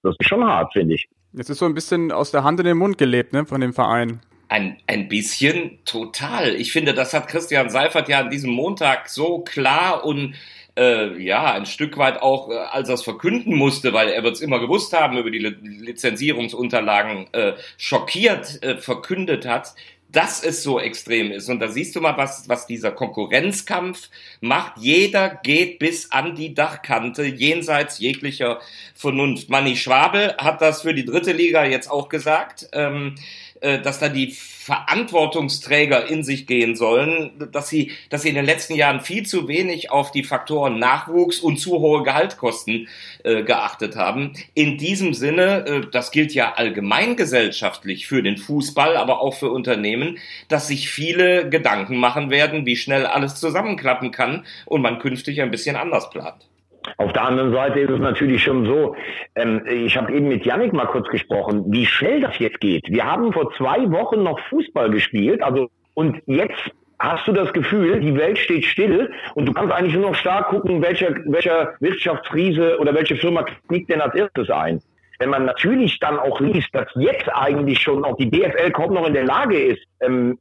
das 0.04 0.16
ist 0.20 0.30
schon 0.30 0.44
hart, 0.44 0.74
finde 0.74 0.94
ich. 0.94 1.08
Jetzt 1.34 1.50
ist 1.50 1.58
so 1.58 1.66
ein 1.66 1.74
bisschen 1.74 2.12
aus 2.12 2.30
der 2.30 2.44
Hand 2.44 2.60
in 2.60 2.68
den 2.68 2.78
Mund 2.78 3.00
gelebt, 3.00 3.34
ne, 3.34 3.46
von 3.46 3.62
dem 3.62 3.74
Verein. 3.74 4.20
Ein, 4.48 4.78
ein 4.86 5.08
bisschen 5.08 5.80
total. 5.86 6.50
Ich 6.56 6.72
finde, 6.72 6.94
das 6.94 7.16
hat 7.16 7.28
Christian 7.28 7.70
Seifert 7.70 8.10
ja 8.10 8.20
an 8.20 8.30
diesem 8.30 8.52
Montag 8.52 9.10
so 9.10 9.40
klar 9.40 10.06
und 10.06 10.36
äh, 10.78 11.22
ja, 11.22 11.54
ein 11.54 11.66
Stück 11.66 11.98
weit 11.98 12.22
auch, 12.22 12.50
äh, 12.50 12.56
als 12.56 12.90
er 12.90 12.96
es 12.96 13.04
verkünden 13.04 13.56
musste, 13.56 13.94
weil 13.94 14.10
er 14.10 14.24
wird 14.24 14.36
es 14.36 14.42
immer 14.42 14.60
gewusst 14.60 14.94
haben, 14.94 15.18
über 15.18 15.32
die 15.32 15.40
Lizenzierungsunterlagen 15.40 17.34
äh, 17.34 17.54
schockiert 17.78 18.62
äh, 18.64 18.78
verkündet 18.78 19.46
hat, 19.46 19.74
dass 20.12 20.44
es 20.44 20.64
so 20.64 20.80
extrem 20.80 21.32
ist. 21.32 21.50
Und 21.50 21.60
da 21.60 21.68
siehst 21.68 21.96
du 21.96 22.02
mal, 22.02 22.16
was, 22.16 22.48
was 22.48 22.68
dieser 22.68 22.92
Konkurrenzkampf 22.92 24.10
macht. 24.40 24.78
Jeder 24.78 25.30
geht 25.44 25.80
bis 25.80 26.12
an 26.12 26.36
die 26.36 26.54
Dachkante, 26.54 27.26
jenseits 27.26 28.00
jeglicher 28.00 28.60
Vernunft. 28.94 29.50
Manni 29.50 29.76
Schwabel 29.76 30.36
hat 30.38 30.62
das 30.62 30.84
für 30.84 30.94
die 30.94 31.04
dritte 31.04 31.34
Liga 31.34 31.66
jetzt 31.66 31.92
auch 31.92 32.08
gesagt. 32.08 32.70
Ähm, 32.72 33.16
äh, 33.16 33.22
dass 33.62 34.00
da 34.00 34.10
die 34.10 34.36
Verantwortungsträger 34.66 36.10
in 36.10 36.24
sich 36.24 36.48
gehen 36.48 36.76
sollen, 36.76 37.32
dass 37.52 37.70
sie, 37.70 37.92
dass 38.10 38.24
sie 38.24 38.30
in 38.30 38.36
den 38.36 38.46
letzten 38.46 38.74
Jahren 38.74 39.00
viel 39.00 39.24
zu 39.24 39.48
wenig 39.48 39.92
auf 39.92 40.12
die 40.12 40.24
Faktoren 40.24 40.80
Nachwuchs 40.80 41.40
und 41.40 41.58
zu 41.58 41.80
hohe 41.80 42.02
Gehaltkosten 42.02 42.88
äh, 43.24 43.44
geachtet 43.44 43.96
haben. 43.96 44.34
In 44.56 44.80
diesem 44.80 45.14
Sinne, 45.14 45.66
äh, 45.68 45.82
das 45.92 46.10
gilt 46.10 46.34
ja 46.34 46.56
allgemeingesellschaftlich 46.56 48.08
für 48.08 48.24
den 48.24 48.38
Fußball, 48.38 48.98
aber 48.98 49.22
auch 49.22 49.36
für 49.36 49.52
Unternehmen, 49.52 50.18
dass 50.48 50.68
sich 50.68 50.90
viele 50.90 51.48
Gedanken 51.48 51.98
machen 51.98 52.32
werden, 52.32 52.66
wie 52.66 52.78
schnell 52.78 53.06
alles 53.06 53.36
zusammenklappen 53.36 54.10
kann 54.10 54.48
und 54.66 54.82
man 54.82 54.98
künftig 54.98 55.44
ein 55.44 55.52
bisschen 55.52 55.76
anders 55.76 56.10
plant. 56.10 56.48
Auf 56.98 57.12
der 57.14 57.24
anderen 57.24 57.52
Seite 57.52 57.80
ist 57.80 57.90
es 57.90 58.00
natürlich 58.00 58.44
schon 58.44 58.66
so, 58.66 58.96
ähm, 59.36 59.62
ich 59.68 59.98
habe 59.98 60.14
eben 60.14 60.28
mit 60.28 60.46
Yannick 60.46 60.74
mal 60.74 60.86
kurz 60.86 61.08
gesprochen, 61.10 61.66
wie 61.68 61.86
schnell 61.86 62.22
das 62.22 62.40
jetzt 62.40 62.60
geht. 62.60 62.84
Wir 62.90 63.06
haben 63.06 63.34
vor 63.34 63.54
zwei 63.56 63.90
Wochen 63.92 64.24
noch 64.24 64.40
Fußball 64.50 64.90
gespielt, 64.90 65.44
also 65.44 65.70
und 65.94 66.22
jetzt 66.26 66.72
hast 67.00 67.28
du 67.28 67.34
das 67.34 67.52
Gefühl, 67.54 68.00
die 68.00 68.16
Welt 68.16 68.38
steht 68.38 68.66
still 68.66 69.12
und 69.34 69.46
du 69.46 69.54
kannst 69.54 69.74
eigentlich 69.74 69.94
nur 69.94 70.10
noch 70.12 70.16
stark 70.16 70.48
gucken, 70.50 70.82
welcher, 70.82 71.16
welcher 71.26 71.74
Wirtschaftsriese 71.80 72.78
oder 72.80 72.94
welche 72.94 73.16
Firma 73.16 73.44
knickt 73.68 73.90
denn 73.90 74.02
als 74.02 74.16
erstes 74.16 74.50
ein 74.50 74.82
wenn 75.20 75.30
man 75.30 75.46
natürlich 75.46 76.00
dann 76.00 76.20
auch 76.20 76.40
liest, 76.40 76.70
dass 76.74 76.88
jetzt 76.96 77.30
eigentlich 77.34 77.80
schon 77.80 78.04
auch 78.04 78.18
die 78.18 78.30
DFL 78.30 78.72
kaum 78.72 78.94
noch 78.94 79.08
in 79.08 79.14
der 79.14 79.26
Lage 79.26 79.58
ist, 79.58 79.82
ähm, 80.02 80.40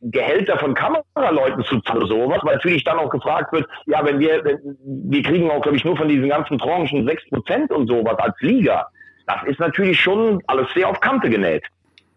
Gehälter 0.00 0.58
von 0.58 0.74
Kameraleuten 0.74 1.64
zu 1.64 1.80
zahlen, 1.80 2.06
sowas, 2.06 2.40
weil 2.42 2.56
natürlich 2.56 2.84
dann 2.84 2.98
auch 2.98 3.10
gefragt 3.10 3.52
wird, 3.52 3.66
ja, 3.86 4.04
wenn 4.04 4.18
wir, 4.18 4.44
wenn, 4.44 4.76
wir 4.84 5.22
kriegen 5.22 5.50
auch, 5.50 5.62
glaube 5.62 5.76
ich, 5.76 5.84
nur 5.84 5.96
von 5.96 6.08
diesen 6.08 6.28
ganzen 6.28 6.58
Tranchen 6.58 7.06
sechs 7.06 7.26
Prozent 7.30 7.70
und 7.70 7.88
sowas 7.88 8.18
als 8.18 8.34
Liga. 8.40 8.88
Das 9.26 9.42
ist 9.46 9.60
natürlich 9.60 10.00
schon 10.00 10.42
alles 10.46 10.68
sehr 10.74 10.88
auf 10.88 11.00
Kante 11.00 11.30
genäht. 11.30 11.64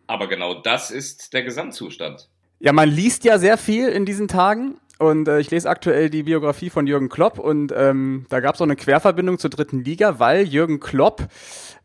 Aber 0.08 0.28
genau 0.28 0.56
das 0.56 0.92
ist 0.92 1.34
der 1.34 1.44
Gesamtzustand. 1.44 2.30
Ja, 2.60 2.74
man 2.74 2.90
liest 2.90 3.26
ja 3.26 3.38
sehr 3.38 3.58
viel 3.58 3.90
in 3.90 4.06
diesen 4.06 4.28
Tagen 4.28 4.78
und 4.98 5.28
äh, 5.28 5.40
ich 5.40 5.52
lese 5.52 5.70
aktuell 5.70 6.10
die 6.10 6.24
Biografie 6.24 6.70
von 6.70 6.88
Jürgen 6.88 7.10
Klopp 7.10 7.40
und 7.40 7.74
ähm, 7.76 8.26
da 8.30 8.40
gab 8.40 8.56
es 8.56 8.62
auch 8.62 8.66
eine 8.66 8.76
Querverbindung 8.76 9.40
zur 9.40 9.50
dritten 9.50 9.84
Liga, 9.84 10.20
weil 10.20 10.44
Jürgen 10.44 10.80
Klopp 10.80 11.28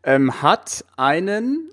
ähm, 0.03 0.43
hat 0.43 0.85
einen 0.97 1.71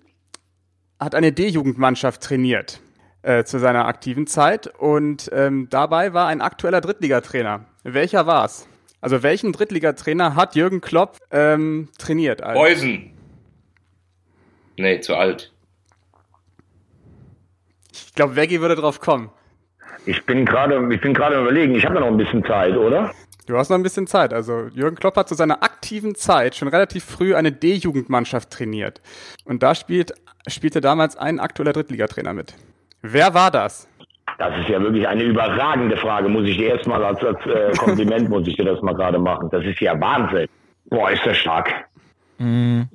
hat 1.00 1.14
eine 1.14 1.32
D-Jugendmannschaft 1.32 2.24
trainiert 2.24 2.82
äh, 3.22 3.44
zu 3.44 3.60
seiner 3.60 3.86
aktiven 3.86 4.26
Zeit 4.26 4.68
und 4.80 5.30
ähm, 5.32 5.68
dabei 5.70 6.14
war 6.14 6.28
ein 6.28 6.42
aktueller 6.42 6.82
Drittligatrainer. 6.82 7.66
Welcher 7.84 8.26
war's? 8.26 8.68
Also 9.00 9.22
welchen 9.22 9.52
Drittligatrainer 9.52 10.36
hat 10.36 10.56
Jürgen 10.56 10.82
Klopp 10.82 11.18
ähm, 11.30 11.90
trainiert? 12.00 12.42
Also? 12.42 12.60
Beusen. 12.60 13.14
Nee, 14.76 15.02
zu 15.02 15.16
alt. 15.16 15.54
Ich 17.92 18.14
glaube, 18.16 18.36
Veggie 18.36 18.60
würde 18.60 18.76
drauf 18.76 19.00
kommen. 19.00 19.30
Ich 20.08 20.26
bin 20.26 20.46
gerade, 20.46 20.88
ich 20.94 21.02
bin 21.02 21.14
gerade 21.14 21.40
überlegen. 21.40 21.76
Ich 21.76 21.86
habe 21.86 21.96
ja 21.96 22.02
noch 22.02 22.08
ein 22.08 22.18
bisschen 22.18 22.44
Zeit, 22.46 22.78
oder? 22.78 23.12
Du 23.46 23.58
hast 23.58 23.70
noch 23.70 23.78
ein 23.78 23.84
bisschen 23.84 24.08
Zeit. 24.08 24.34
Also 24.34 24.68
Jürgen 24.74 24.96
Klopp 24.96 25.18
hat 25.18 25.28
zu 25.28 25.36
seiner 25.36 25.64
aktiven 25.64 26.16
Zeit 26.16 26.56
schon 26.56 26.70
relativ 26.70 27.04
früh 27.04 27.36
eine 27.36 27.52
D-Jugendmannschaft 27.52 28.50
trainiert. 28.50 29.02
Und 29.44 29.64
da 29.64 29.76
spielt, 29.76 30.14
spielte 30.48 30.80
damals 30.80 31.18
ein 31.18 31.40
aktueller 31.40 31.74
Drittligatrainer 31.74 32.34
mit. 32.34 32.54
Wer 33.02 33.34
war 33.34 33.52
das? 33.52 33.88
Das 34.38 34.58
ist 34.60 34.70
ja 34.70 34.82
wirklich 34.82 35.06
eine 35.06 35.24
überragende 35.24 35.98
Frage. 35.98 36.30
Muss 36.30 36.48
ich 36.48 36.58
dir 36.58 36.76
erstmal 36.76 37.04
als, 37.04 37.22
als 37.22 37.40
äh, 37.46 37.74
Kompliment, 37.78 38.30
muss 38.30 38.48
ich 38.48 38.56
dir 38.56 38.66
das 38.66 38.82
mal 38.82 38.96
gerade 38.96 39.20
machen. 39.20 39.50
Das 39.52 39.66
ist 39.66 39.80
ja 39.82 40.00
Wahnsinn. 40.00 40.48
Boah, 40.86 41.12
ist 41.12 41.26
das 41.26 41.36
stark. 41.36 41.70
Mhm. 42.38 42.88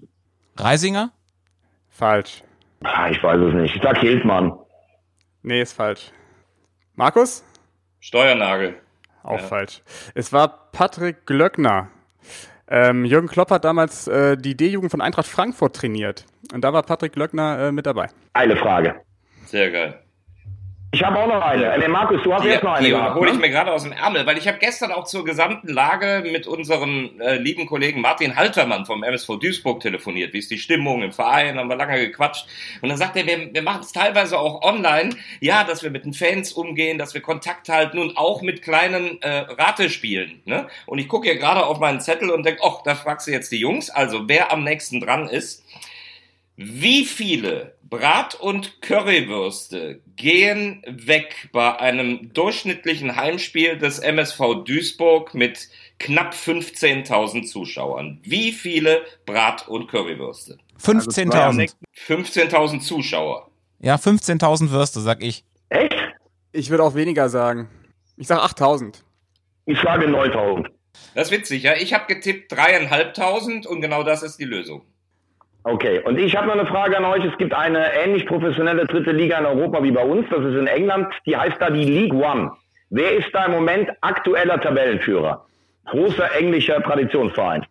Reisinger? 0.56 1.10
Falsch. 1.90 2.42
Ah, 2.84 3.10
ich 3.10 3.22
weiß 3.22 3.38
es 3.38 3.54
nicht. 3.54 3.76
Ich 3.76 3.82
sag 3.82 3.98
Hildmann. 3.98 4.52
Nee, 5.42 5.60
ist 5.60 5.74
falsch. 5.74 6.10
Markus? 6.94 7.44
Steuernagel. 8.00 8.74
Auch 9.22 9.40
ja. 9.40 9.46
falsch. 9.46 9.82
Es 10.14 10.32
war 10.32 10.70
Patrick 10.72 11.26
Glöckner. 11.26 11.88
Ähm, 12.68 13.04
Jürgen 13.04 13.28
Klopp 13.28 13.50
hat 13.50 13.64
damals 13.64 14.08
äh, 14.08 14.36
die 14.36 14.56
D-Jugend 14.56 14.90
von 14.90 15.00
Eintracht 15.00 15.26
Frankfurt 15.26 15.76
trainiert. 15.76 16.26
Und 16.52 16.62
da 16.62 16.72
war 16.72 16.82
Patrick 16.82 17.12
Glöckner 17.12 17.68
äh, 17.68 17.72
mit 17.72 17.86
dabei. 17.86 18.08
Eine 18.32 18.56
Frage. 18.56 19.00
Sehr 19.46 19.70
geil. 19.70 20.02
Ich 20.94 21.02
habe 21.02 21.18
auch 21.18 21.26
noch 21.26 21.40
eine. 21.40 21.72
Äh, 21.72 21.88
Markus, 21.88 22.22
du 22.22 22.34
hast 22.34 22.44
die, 22.44 22.48
jetzt 22.48 22.62
noch 22.62 22.74
eine. 22.74 22.86
Die 22.86 22.94
hole 22.94 23.30
ich 23.30 23.36
ne? 23.36 23.40
mir 23.40 23.48
gerade 23.48 23.72
aus 23.72 23.82
dem 23.82 23.92
Ärmel, 23.92 24.26
weil 24.26 24.36
ich 24.36 24.46
habe 24.46 24.58
gestern 24.58 24.92
auch 24.92 25.04
zur 25.04 25.24
gesamten 25.24 25.68
Lage 25.68 26.22
mit 26.30 26.46
unserem 26.46 27.18
äh, 27.18 27.36
lieben 27.36 27.64
Kollegen 27.64 28.02
Martin 28.02 28.36
Haltermann 28.36 28.84
vom 28.84 29.02
MSV 29.02 29.38
Duisburg 29.40 29.80
telefoniert. 29.80 30.34
Wie 30.34 30.38
ist 30.38 30.50
die 30.50 30.58
Stimmung 30.58 31.02
im 31.02 31.10
Verein? 31.10 31.58
Haben 31.58 31.68
wir 31.68 31.76
lange 31.76 31.98
gequatscht. 31.98 32.46
Und 32.82 32.90
dann 32.90 32.98
sagt 32.98 33.16
er, 33.16 33.26
wir, 33.26 33.54
wir 33.54 33.62
machen 33.62 33.80
es 33.80 33.92
teilweise 33.92 34.38
auch 34.38 34.60
online. 34.60 35.16
Ja, 35.40 35.64
dass 35.64 35.82
wir 35.82 35.88
mit 35.88 36.04
den 36.04 36.12
Fans 36.12 36.52
umgehen, 36.52 36.98
dass 36.98 37.14
wir 37.14 37.22
Kontakt 37.22 37.70
halten 37.70 37.96
und 37.96 38.18
auch 38.18 38.42
mit 38.42 38.60
kleinen 38.60 39.20
äh, 39.22 39.46
Ratespielen. 39.48 40.42
Ne? 40.44 40.66
Und 40.84 40.98
ich 40.98 41.08
gucke 41.08 41.26
hier 41.26 41.38
gerade 41.38 41.64
auf 41.64 41.80
meinen 41.80 42.02
Zettel 42.02 42.28
und 42.28 42.44
denke, 42.44 42.60
ach, 42.62 42.82
da 42.82 42.94
fragst 42.94 43.26
du 43.26 43.30
jetzt 43.30 43.50
die 43.50 43.60
Jungs. 43.60 43.88
Also 43.88 44.28
wer 44.28 44.52
am 44.52 44.62
nächsten 44.62 45.00
dran 45.00 45.26
ist. 45.26 45.64
Wie 46.56 47.06
viele 47.06 47.76
Brat- 47.92 48.36
und 48.36 48.80
Currywürste 48.80 50.00
gehen 50.16 50.82
weg 50.88 51.50
bei 51.52 51.78
einem 51.78 52.32
durchschnittlichen 52.32 53.16
Heimspiel 53.16 53.76
des 53.76 53.98
MSV 53.98 54.64
Duisburg 54.64 55.34
mit 55.34 55.68
knapp 55.98 56.32
15.000 56.32 57.44
Zuschauern? 57.44 58.18
Wie 58.22 58.52
viele 58.52 59.02
Brat- 59.26 59.68
und 59.68 59.88
Currywürste? 59.88 60.56
15.000. 60.82 61.74
15.000 62.08 62.54
also 62.54 62.78
Zuschauer. 62.78 63.50
Ja, 63.78 63.96
15.000 63.96 64.70
Würste, 64.70 65.00
sag 65.00 65.22
ich. 65.22 65.44
Echt? 65.68 65.94
Ich 66.52 66.70
würde 66.70 66.84
auch 66.84 66.94
weniger 66.94 67.28
sagen. 67.28 67.68
Ich 68.16 68.26
sag 68.26 68.38
8.000. 68.38 69.02
Ich 69.66 69.78
sage 69.82 70.06
9.000. 70.06 70.68
Das 71.14 71.26
ist 71.26 71.30
witzig, 71.30 71.62
ja. 71.64 71.74
Ich 71.74 71.92
habe 71.92 72.06
getippt 72.06 72.54
3.500 72.54 73.66
und 73.66 73.82
genau 73.82 74.02
das 74.02 74.22
ist 74.22 74.38
die 74.38 74.44
Lösung. 74.44 74.80
Okay, 75.64 76.00
und 76.00 76.18
ich 76.18 76.36
habe 76.36 76.48
noch 76.48 76.54
eine 76.54 76.66
Frage 76.66 76.96
an 76.96 77.04
euch. 77.04 77.24
Es 77.24 77.38
gibt 77.38 77.54
eine 77.54 77.94
ähnlich 77.94 78.26
professionelle 78.26 78.86
dritte 78.86 79.12
Liga 79.12 79.38
in 79.38 79.46
Europa 79.46 79.82
wie 79.82 79.92
bei 79.92 80.04
uns. 80.04 80.26
Das 80.30 80.40
ist 80.40 80.56
in 80.56 80.66
England. 80.66 81.12
Die 81.24 81.36
heißt 81.36 81.56
da 81.60 81.70
die 81.70 81.84
League 81.84 82.12
One. 82.12 82.50
Wer 82.90 83.16
ist 83.16 83.28
da 83.32 83.46
im 83.46 83.52
Moment 83.52 83.90
aktueller 84.00 84.60
Tabellenführer? 84.60 85.46
Großer 85.86 86.34
englischer 86.36 86.82
Traditionsverein. 86.82 87.64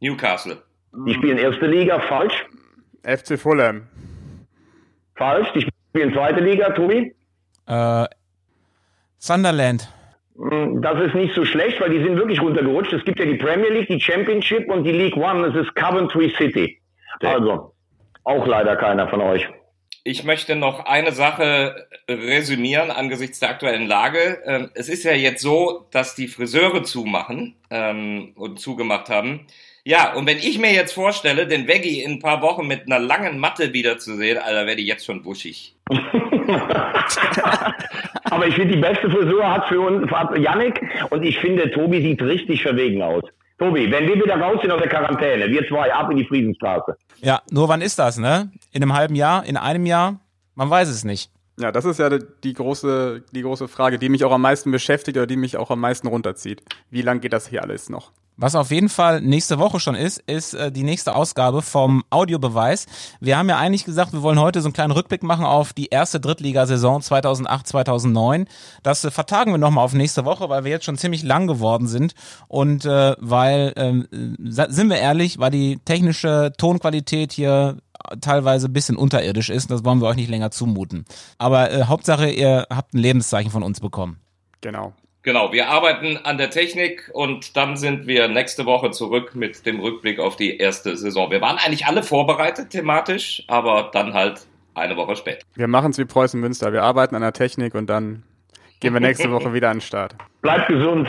Newcastle. 0.00 0.56
Die 1.06 1.14
spielen 1.14 1.38
erste 1.38 1.66
Liga, 1.66 2.00
falsch. 2.00 2.46
FC 3.04 3.38
Fulham. 3.38 3.86
Falsch. 5.16 5.52
Die 5.54 5.66
spielen 5.90 6.12
zweite 6.14 6.40
Liga, 6.40 6.70
Tobi. 6.70 7.14
Äh, 7.66 8.06
Sunderland. 9.18 9.88
Hm, 10.36 10.80
das 10.80 11.00
ist 11.02 11.14
nicht 11.14 11.34
so 11.34 11.44
schlecht, 11.44 11.80
weil 11.80 11.90
die 11.90 12.02
sind 12.02 12.16
wirklich 12.16 12.40
runtergerutscht. 12.40 12.92
Es 12.92 13.04
gibt 13.04 13.18
ja 13.18 13.26
die 13.26 13.36
Premier 13.36 13.70
League, 13.70 13.88
die 13.88 14.00
Championship 14.00 14.68
und 14.70 14.84
die 14.84 14.92
League 14.92 15.16
One. 15.16 15.50
Das 15.50 15.66
ist 15.66 15.74
Coventry 15.74 16.32
City. 16.38 16.80
Also, 17.20 17.72
auch 18.24 18.46
leider 18.46 18.76
keiner 18.76 19.08
von 19.08 19.20
euch. 19.20 19.48
Ich 20.04 20.24
möchte 20.24 20.56
noch 20.56 20.86
eine 20.86 21.12
Sache 21.12 21.86
resümieren 22.08 22.90
angesichts 22.90 23.40
der 23.40 23.50
aktuellen 23.50 23.86
Lage. 23.86 24.38
Ähm, 24.44 24.70
es 24.74 24.88
ist 24.88 25.04
ja 25.04 25.12
jetzt 25.12 25.42
so, 25.42 25.86
dass 25.90 26.14
die 26.14 26.28
Friseure 26.28 26.82
zumachen 26.82 27.56
ähm, 27.70 28.32
und 28.36 28.58
zugemacht 28.60 29.10
haben. 29.10 29.46
Ja, 29.84 30.14
und 30.14 30.26
wenn 30.26 30.38
ich 30.38 30.58
mir 30.58 30.72
jetzt 30.72 30.92
vorstelle, 30.92 31.46
den 31.46 31.66
Veggie 31.66 32.02
in 32.02 32.12
ein 32.12 32.18
paar 32.20 32.42
Wochen 32.42 32.66
mit 32.66 32.82
einer 32.86 32.98
langen 32.98 33.38
Matte 33.38 33.72
wiederzusehen, 33.72 34.38
Alter, 34.38 34.66
werde 34.66 34.80
ich 34.80 34.86
jetzt 34.86 35.06
schon 35.06 35.24
wuschig. 35.24 35.74
Aber 38.24 38.46
ich 38.46 38.54
finde, 38.54 38.74
die 38.74 38.80
beste 38.80 39.10
Frisur 39.10 39.50
hat 39.50 39.66
für 39.68 39.80
uns 39.80 40.10
hat 40.10 40.36
Yannick 40.36 40.80
und 41.10 41.22
ich 41.22 41.38
finde, 41.38 41.70
Tobi 41.70 42.02
sieht 42.02 42.20
richtig 42.20 42.62
verwegen 42.62 43.00
aus. 43.02 43.22
Tobi, 43.58 43.90
wenn 43.90 44.06
wir 44.06 44.14
wieder 44.14 44.40
raus 44.40 44.58
sind 44.62 44.70
aus 44.70 44.80
der 44.80 44.88
Quarantäne, 44.88 45.48
wir 45.48 45.66
zwei 45.66 45.92
ab 45.92 46.10
in 46.10 46.18
die 46.18 46.24
Friesenstraße. 46.24 46.96
Ja, 47.20 47.42
nur 47.50 47.68
wann 47.68 47.80
ist 47.80 47.98
das, 47.98 48.16
ne? 48.16 48.52
In 48.70 48.82
einem 48.82 48.94
halben 48.94 49.16
Jahr, 49.16 49.44
in 49.44 49.56
einem 49.56 49.84
Jahr? 49.84 50.20
Man 50.54 50.70
weiß 50.70 50.88
es 50.88 51.04
nicht. 51.04 51.32
Ja, 51.58 51.72
das 51.72 51.84
ist 51.84 51.98
ja 51.98 52.08
die 52.08 52.52
große, 52.52 53.24
die 53.32 53.42
große 53.42 53.66
Frage, 53.66 53.98
die 53.98 54.08
mich 54.08 54.24
auch 54.24 54.30
am 54.30 54.42
meisten 54.42 54.70
beschäftigt 54.70 55.16
oder 55.16 55.26
die 55.26 55.36
mich 55.36 55.56
auch 55.56 55.72
am 55.72 55.80
meisten 55.80 56.06
runterzieht. 56.06 56.62
Wie 56.90 57.02
lang 57.02 57.20
geht 57.20 57.32
das 57.32 57.48
hier 57.48 57.62
alles 57.62 57.88
noch? 57.90 58.12
Was 58.40 58.54
auf 58.54 58.70
jeden 58.70 58.88
Fall 58.88 59.20
nächste 59.20 59.58
Woche 59.58 59.80
schon 59.80 59.96
ist, 59.96 60.22
ist 60.26 60.54
äh, 60.54 60.70
die 60.70 60.84
nächste 60.84 61.16
Ausgabe 61.16 61.60
vom 61.60 62.04
Audiobeweis. 62.08 62.86
Wir 63.18 63.36
haben 63.36 63.48
ja 63.48 63.58
eigentlich 63.58 63.84
gesagt, 63.84 64.12
wir 64.12 64.22
wollen 64.22 64.38
heute 64.38 64.60
so 64.60 64.68
einen 64.68 64.74
kleinen 64.74 64.92
Rückblick 64.92 65.24
machen 65.24 65.44
auf 65.44 65.72
die 65.72 65.86
erste 65.86 66.20
Drittligasaison 66.20 67.02
2008-2009. 67.02 68.46
Das 68.84 69.04
äh, 69.04 69.10
vertagen 69.10 69.50
wir 69.50 69.58
nochmal 69.58 69.84
auf 69.84 69.92
nächste 69.92 70.24
Woche, 70.24 70.48
weil 70.48 70.62
wir 70.62 70.70
jetzt 70.70 70.84
schon 70.84 70.96
ziemlich 70.96 71.24
lang 71.24 71.48
geworden 71.48 71.88
sind. 71.88 72.14
Und 72.46 72.84
äh, 72.84 73.16
weil, 73.18 73.72
äh, 73.74 74.68
sind 74.68 74.88
wir 74.88 74.98
ehrlich, 74.98 75.40
war 75.40 75.50
die 75.50 75.80
technische 75.84 76.52
Tonqualität 76.56 77.32
hier 77.32 77.78
teilweise 78.20 78.68
bisschen 78.68 78.96
unterirdisch 78.96 79.50
ist. 79.50 79.68
Das 79.72 79.84
wollen 79.84 80.00
wir 80.00 80.06
euch 80.06 80.16
nicht 80.16 80.30
länger 80.30 80.52
zumuten. 80.52 81.06
Aber 81.38 81.72
äh, 81.72 81.84
Hauptsache, 81.84 82.30
ihr 82.30 82.68
habt 82.70 82.94
ein 82.94 82.98
Lebenszeichen 82.98 83.50
von 83.50 83.64
uns 83.64 83.80
bekommen. 83.80 84.20
Genau. 84.60 84.92
Genau, 85.22 85.52
wir 85.52 85.68
arbeiten 85.68 86.16
an 86.16 86.38
der 86.38 86.50
Technik 86.50 87.10
und 87.12 87.56
dann 87.56 87.76
sind 87.76 88.06
wir 88.06 88.28
nächste 88.28 88.66
Woche 88.66 88.90
zurück 88.92 89.34
mit 89.34 89.66
dem 89.66 89.80
Rückblick 89.80 90.20
auf 90.20 90.36
die 90.36 90.56
erste 90.56 90.96
Saison. 90.96 91.30
Wir 91.30 91.40
waren 91.40 91.58
eigentlich 91.58 91.86
alle 91.86 92.02
vorbereitet 92.02 92.70
thematisch, 92.70 93.44
aber 93.48 93.90
dann 93.92 94.14
halt 94.14 94.46
eine 94.74 94.96
Woche 94.96 95.16
später. 95.16 95.44
Wir 95.54 95.68
machen 95.68 95.90
es 95.90 95.98
wie 95.98 96.04
Preußen 96.04 96.40
Münster. 96.40 96.72
Wir 96.72 96.82
arbeiten 96.82 97.14
an 97.14 97.22
der 97.22 97.32
Technik 97.32 97.74
und 97.74 97.88
dann 97.88 98.22
gehen 98.80 98.94
wir 98.94 99.00
nächste 99.00 99.30
Woche 99.32 99.52
wieder 99.52 99.70
an 99.70 99.78
den 99.78 99.82
Start. 99.82 100.14
Bleibt 100.40 100.68
gesund. 100.68 101.08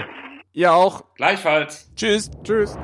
Ihr 0.54 0.74
auch. 0.74 1.04
Gleichfalls. 1.16 1.92
Tschüss. 1.96 2.32
Tschüss. 2.44 2.78